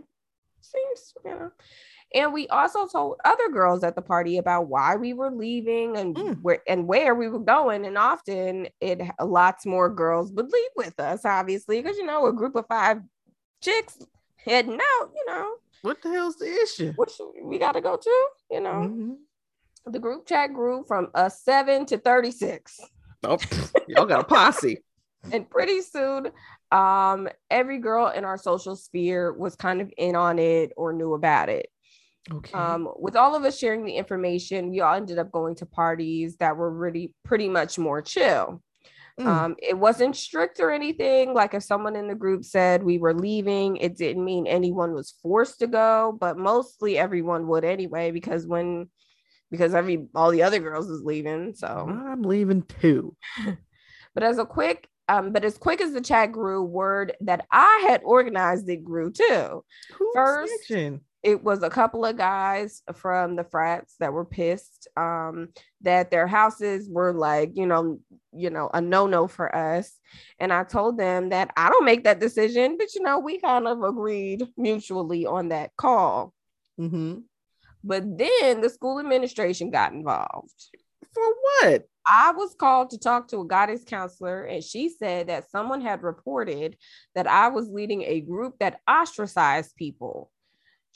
[0.59, 1.51] Seems you know.
[2.15, 6.15] And we also told other girls at the party about why we were leaving and
[6.15, 6.41] Mm.
[6.41, 7.85] where and where we were going.
[7.85, 12.33] And often it lots more girls would leave with us, obviously, because you know, a
[12.33, 13.01] group of five
[13.61, 13.97] chicks
[14.37, 16.93] heading out, you know, What the hell's the issue?
[16.95, 18.87] which we gotta go to, you know.
[18.89, 19.17] Mhm.
[19.85, 22.79] The group chat grew from a seven to 36.
[23.23, 23.37] Oh,
[23.87, 24.83] y'all got a posse.
[25.33, 26.31] and pretty soon
[26.71, 31.13] um every girl in our social sphere was kind of in on it or knew
[31.13, 31.67] about it
[32.31, 32.53] Okay.
[32.53, 36.35] um with all of us sharing the information we all ended up going to parties
[36.37, 38.61] that were really pretty much more chill
[39.19, 39.25] Mm.
[39.25, 43.15] um it wasn't strict or anything like if someone in the group said we were
[43.15, 48.45] leaving it didn't mean anyone was forced to go but mostly everyone would anyway because
[48.45, 48.87] when
[49.49, 53.15] because every all the other girls is leaving so I'm leaving too.
[54.13, 57.85] but as a quick um, but as quick as the chat grew, word that I
[57.87, 59.63] had organized it grew too.
[59.93, 60.67] Who's First-?
[61.23, 65.49] It was a couple of guys from the frats that were pissed um,
[65.81, 67.99] that their houses were like, you know,
[68.31, 69.91] you know, a no-no for us.
[70.39, 73.67] And I told them that I don't make that decision, but you know, we kind
[73.67, 76.33] of agreed mutually on that call.
[76.79, 77.19] mm-hmm.
[77.83, 80.69] But then the school administration got involved.
[81.13, 81.87] For what?
[82.05, 86.03] I was called to talk to a guidance counselor, and she said that someone had
[86.03, 86.77] reported
[87.15, 90.31] that I was leading a group that ostracized people.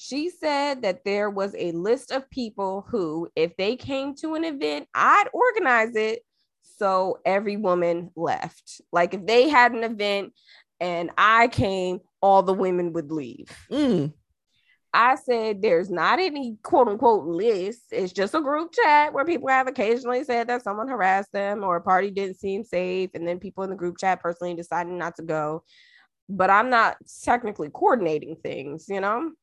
[0.04, 4.44] She said that there was a list of people who, if they came to an
[4.44, 6.24] event, I'd organize it
[6.64, 8.82] so every woman left.
[8.92, 10.34] Like if they had an event
[10.80, 13.56] and I came, all the women would leave.
[13.72, 14.12] Mm.
[14.92, 17.84] I said there's not any quote unquote list.
[17.92, 21.76] It's just a group chat where people have occasionally said that someone harassed them or
[21.76, 23.12] a party didn't seem safe.
[23.14, 25.64] And then people in the group chat personally decided not to go.
[26.28, 29.34] But I'm not technically coordinating things, you know?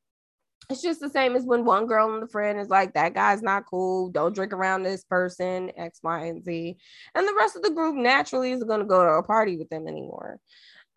[0.70, 3.40] It's just the same as when one girl and the friend is like, that guy's
[3.40, 4.10] not cool.
[4.10, 6.76] Don't drink around this person, X, Y, and Z.
[7.14, 9.70] And the rest of the group naturally is going to go to a party with
[9.70, 10.38] them anymore.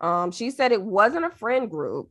[0.00, 2.10] Um, she said it wasn't a friend group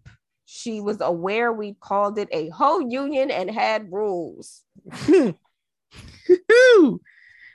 [0.53, 4.63] she was aware we called it a whole union and had rules.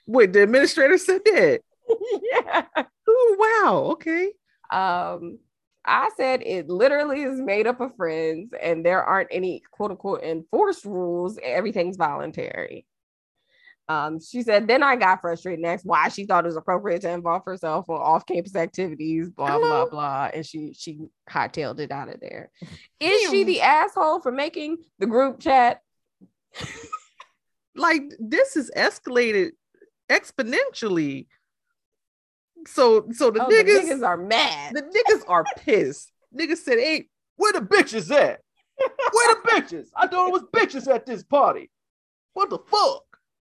[0.06, 1.60] Wait, the administrator said that.
[2.32, 2.64] yeah.
[3.06, 3.90] Oh wow.
[3.92, 4.32] Okay.
[4.72, 5.38] Um,
[5.86, 10.22] I said it literally is made up of friends and there aren't any quote unquote
[10.22, 11.38] enforced rules.
[11.42, 12.86] Everything's voluntary.
[13.88, 17.02] Um, she said, then I got frustrated and asked why she thought it was appropriate
[17.02, 19.88] to involve herself on off-campus activities, blah, blah, Hello?
[19.88, 20.30] blah.
[20.34, 22.50] And she she hightailed it out of there.
[22.98, 25.82] Is she the asshole for making the group chat?
[27.76, 29.50] Like this is escalated
[30.10, 31.26] exponentially.
[32.66, 34.74] So so the Oh, the niggas, niggas are mad.
[34.74, 36.12] the niggas are pissed.
[36.34, 38.40] niggas said, "Hey, where the bitches at?
[39.12, 39.88] Where the bitches?
[39.96, 41.70] I thought it was bitches at this party.
[42.34, 43.02] What the fuck?"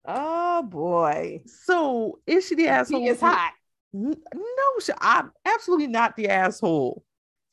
[0.06, 1.42] Oh boy.
[1.46, 3.00] So is she the asshole?
[3.00, 3.52] He is hot.
[3.92, 4.14] No,
[4.80, 7.04] she, I'm absolutely not the asshole.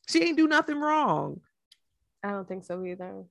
[0.08, 1.40] She ain't do nothing wrong.
[2.22, 3.24] I don't think so either.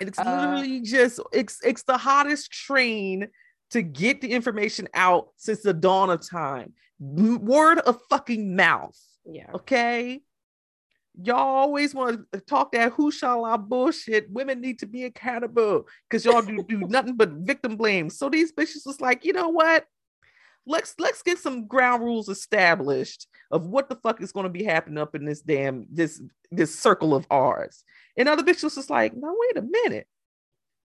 [0.00, 3.28] It's Uh, literally just it's it's the hottest train
[3.70, 6.72] to get the information out since the dawn of time.
[7.02, 8.98] Word of fucking mouth.
[9.24, 9.50] Yeah.
[9.54, 10.20] Okay.
[11.20, 14.30] Y'all always want to uh, talk that who shall I bullshit.
[14.30, 18.08] Women need to be accountable because y'all do, do nothing but victim blame.
[18.08, 19.84] So these bitches was like, you know what?
[20.64, 24.62] Let's let's get some ground rules established of what the fuck is going to be
[24.62, 26.22] happening up in this damn this
[26.52, 27.82] this circle of ours.
[28.16, 30.06] And other bitches was just like, no, wait a minute.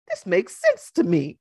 [0.09, 1.39] This makes sense to me.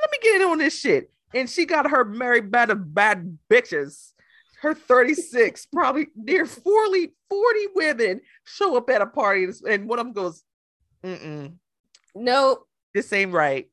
[0.00, 1.12] Let me get in on this shit.
[1.34, 4.12] And she got her married bad of bad bitches
[4.62, 10.06] her 36, probably near 40, 40 women show up at a party and one of
[10.06, 10.42] them goes,
[11.04, 11.54] Mm-mm,
[12.14, 12.66] Nope.
[12.94, 13.68] this ain't right.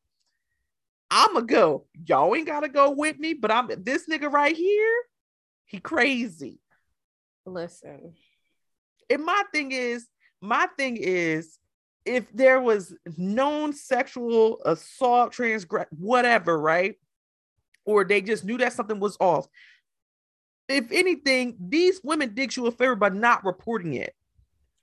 [1.11, 1.85] I'ma go.
[2.05, 4.93] Y'all ain't gotta go with me, but I'm this nigga right here,
[5.65, 6.59] he crazy.
[7.45, 8.13] Listen.
[9.09, 10.07] And my thing is,
[10.41, 11.57] my thing is,
[12.05, 16.95] if there was known sexual assault, transgress, whatever, right?
[17.89, 19.47] Or they just knew that something was off.
[20.67, 24.13] if anything, these women did you a favor by not reporting it.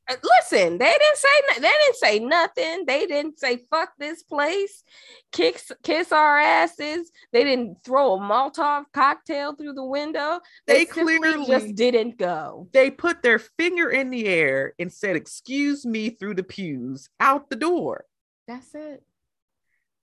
[0.09, 2.85] Uh, Listen, they didn't say they didn't say nothing.
[2.87, 4.83] They didn't say fuck this place,
[5.31, 7.13] kiss kiss our asses.
[7.33, 10.41] They didn't throw a Molotov cocktail through the window.
[10.67, 12.69] They, They clearly- just didn't go.
[12.73, 17.49] They put their finger in the air and said, "Excuse me," through the pews out
[17.51, 18.05] the door.
[18.49, 19.03] That's it.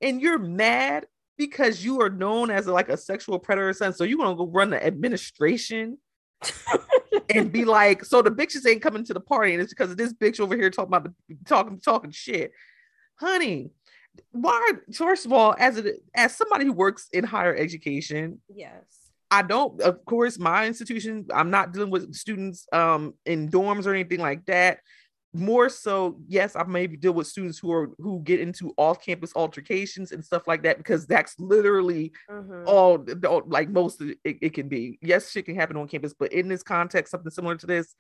[0.02, 1.08] and you're mad
[1.38, 3.94] because you are known as like a sexual predator son.
[3.94, 5.98] So you want to go run the administration
[7.30, 9.98] and be like, so the bitches ain't coming to the party, and it's because of
[9.98, 11.14] this bitch over here talking about the
[11.46, 12.52] talking talking shit,
[13.16, 13.72] honey.
[14.32, 14.74] Why?
[14.94, 19.04] First of all, as a as somebody who works in higher education, Yes.
[19.32, 19.82] I don't.
[19.82, 24.46] Of course, my institution, I'm not dealing with students um in dorms or anything like
[24.46, 24.80] that.
[25.36, 30.12] More so, yes, I maybe deal with students who are who get into off-campus altercations
[30.12, 32.68] and stuff like that because that's literally Mhm.
[32.68, 35.00] all, all like most of it, it can be.
[35.02, 37.96] Yes, shit can happen on campus, but in this context, something similar to this,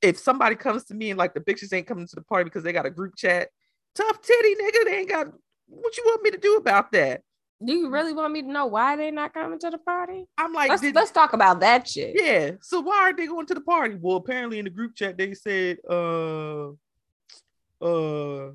[0.00, 2.62] if somebody comes to me and like the bitches ain't coming to the party because
[2.62, 3.50] they got a group chat,
[3.94, 5.26] tough titty nigga, they ain't got
[5.68, 7.22] what you want me to do about that?
[7.64, 10.26] Do you really want me to know why they're not coming to the party?
[10.36, 12.14] I'm like, Let's did- let's talk about that shit.
[12.20, 12.50] yeah.
[12.60, 13.96] So why are they going to the party?
[14.00, 16.68] Well, apparently in the group chat they said, uh,
[17.80, 18.50] uh,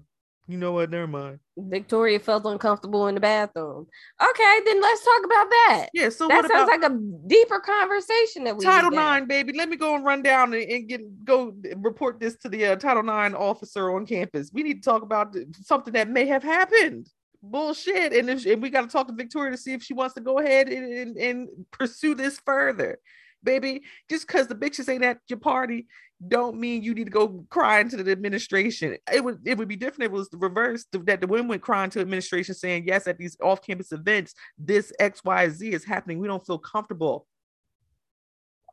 [0.47, 0.89] you know what?
[0.89, 1.39] Never mind.
[1.57, 3.87] Victoria felt uncomfortable in the bathroom.
[4.21, 5.87] Okay, then let's talk about that.
[5.93, 6.09] Yeah.
[6.09, 6.95] So that what sounds like a
[7.27, 9.13] deeper conversation that we Title need to have.
[9.21, 9.53] Nine, baby?
[9.57, 12.75] Let me go and run down and, and get go report this to the uh,
[12.75, 14.51] Title Nine officer on campus.
[14.53, 17.07] We need to talk about something that may have happened.
[17.43, 18.13] Bullshit.
[18.13, 20.21] And if and we got to talk to Victoria to see if she wants to
[20.21, 22.99] go ahead and, and, and pursue this further.
[23.43, 25.87] Baby, just because the bitches ain't at your party,
[26.27, 28.95] don't mean you need to go crying to the administration.
[29.11, 31.63] It would it would be different if it was the reverse that the women went
[31.63, 36.19] crying to administration saying, Yes, at these off-campus events, this XYZ is happening.
[36.19, 37.25] We don't feel comfortable.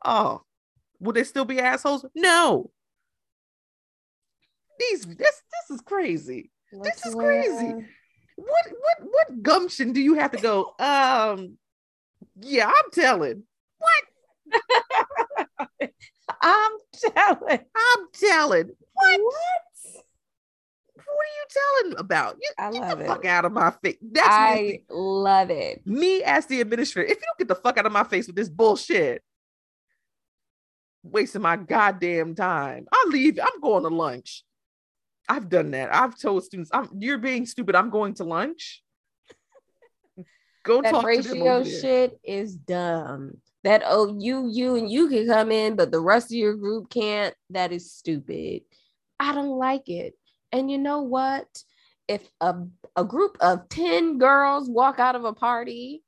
[0.05, 0.43] Oh,
[0.99, 2.05] will they still be assholes?
[2.13, 2.69] No.
[4.79, 6.51] These this this is crazy.
[6.71, 7.73] This is crazy.
[8.39, 10.73] What what what gumption do you have to go?
[10.79, 11.57] Um,
[12.41, 13.43] yeah, I'm telling.
[13.77, 14.61] What?
[16.41, 16.71] I'm
[17.13, 17.59] telling.
[17.75, 18.69] I'm telling.
[18.93, 19.19] What?
[19.21, 20.03] What?
[20.95, 22.37] What are you telling about?
[22.41, 23.07] You, I get love the it.
[23.07, 23.97] fuck out of my face.
[24.01, 25.85] That's I love it.
[25.85, 27.11] me as the administrator.
[27.11, 29.23] If you don't get the fuck out of my face with this bullshit,
[31.03, 32.87] wasting my goddamn time.
[32.91, 33.39] I leave.
[33.41, 34.43] I'm going to lunch.
[35.29, 35.93] I've done that.
[35.93, 37.75] I've told students, "I'm you're being stupid.
[37.75, 38.83] I'm going to lunch."
[40.63, 43.37] Go That talk to them ratio shit is dumb.
[43.63, 46.89] That oh you you and you can come in, but the rest of your group
[46.89, 47.33] can't.
[47.51, 48.63] That is stupid.
[49.19, 50.15] I don't like it.
[50.51, 51.47] And you know what?
[52.07, 52.55] If a,
[52.95, 56.01] a group of 10 girls walk out of a party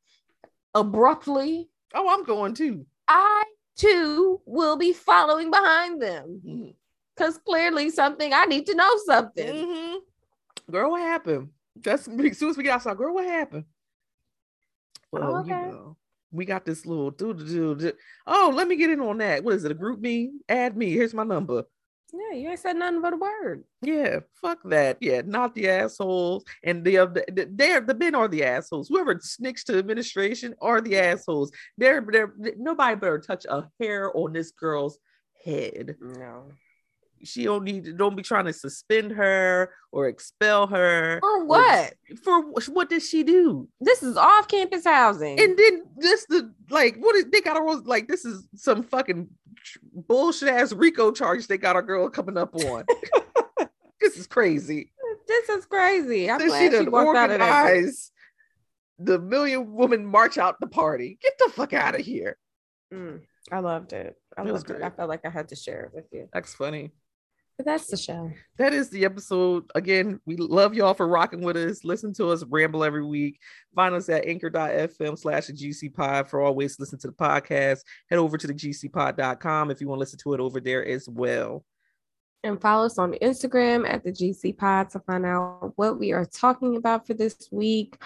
[0.74, 2.86] abruptly, Oh, I'm going too.
[3.08, 3.44] I
[3.76, 6.74] too will be following behind them.
[7.22, 9.48] Because clearly something I need to know something.
[9.48, 10.00] Mhm.
[10.72, 11.50] Girl, what happened?
[11.76, 12.98] That's as soon as we get outside.
[12.98, 13.66] Girl, what happened?
[15.12, 15.50] Well, Okay.
[15.50, 15.98] you know,
[16.32, 17.92] we got this little do do do.
[18.26, 19.44] Oh, let me get in on that.
[19.44, 19.72] What is it?
[19.72, 20.30] A GroupMe?
[20.50, 20.92] Add me.
[20.94, 21.64] Here's my number.
[22.12, 23.66] Yeah, you ain't said nothing but a word.
[23.84, 24.98] Yeah, fuck that.
[25.00, 26.44] Yeah, not the assholes.
[26.64, 28.90] And the other, the, they're the men are the assholes.
[28.90, 31.52] Whoever snicks to administration are the assholes.
[31.78, 34.98] They're, they're nobody better touch a hair on this girl's
[35.46, 35.96] head.
[36.02, 36.52] No.
[37.24, 41.20] She don't need to don't be trying to suspend her or expel her.
[41.22, 41.94] For what?
[42.24, 42.42] For
[42.72, 43.68] what did she do?
[43.80, 45.40] This is off campus housing.
[45.40, 49.30] And then this the like what is they got her like this is some fucking
[49.94, 52.86] bullshit ass RICO charge they got our girl coming up on.
[54.00, 54.92] this is crazy.
[55.28, 56.30] this is crazy.
[56.30, 57.94] I'm Then glad she she walked out of that.
[59.00, 61.18] the million woman march out the party.
[61.22, 62.38] Get the fuck out of here.
[62.94, 64.16] Mm, I loved it.
[64.38, 64.84] I It was loved it.
[64.84, 66.28] I felt like I had to share it with you.
[66.34, 66.92] That's funny.
[67.58, 68.32] But that's the show.
[68.58, 69.70] that is the episode.
[69.76, 71.84] Again, we love y'all for rocking with us.
[71.84, 73.40] Listen to us ramble every week.
[73.76, 77.82] Find us at anchor.fm slash the GC pod for always listen to the podcast.
[78.10, 81.08] Head over to the gcpod.com if you want to listen to it over there as
[81.08, 81.64] well.
[82.44, 86.26] And follow us on Instagram at the GC Pod to find out what we are
[86.26, 88.02] talking about for this week.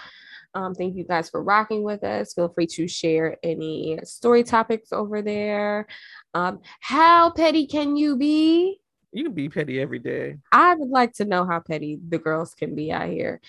[0.54, 2.34] Um, thank you guys for rocking with us.
[2.34, 5.86] Feel free to share any story topics over there.
[6.34, 8.80] Um, how petty can you be?
[9.12, 10.36] You can be petty every day.
[10.52, 13.40] I would like to know how petty the girls can be out here.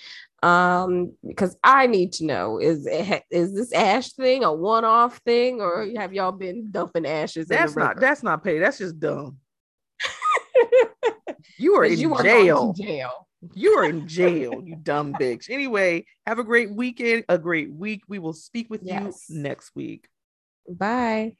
[0.42, 2.86] Um, because I need to know is
[3.30, 7.48] is this ash thing a one-off thing, or have y'all been dumping ashes?
[7.48, 8.58] That's in the not that's not petty.
[8.60, 9.38] That's just dumb.
[11.56, 12.72] You are in you are jail.
[12.72, 13.28] jail.
[13.54, 15.50] You are in jail, you dumb bitch.
[15.50, 18.02] Anyway, have a great weekend, a great week.
[18.08, 19.26] We will speak with Yes.
[19.28, 20.08] you next week.
[20.68, 21.34] Bye.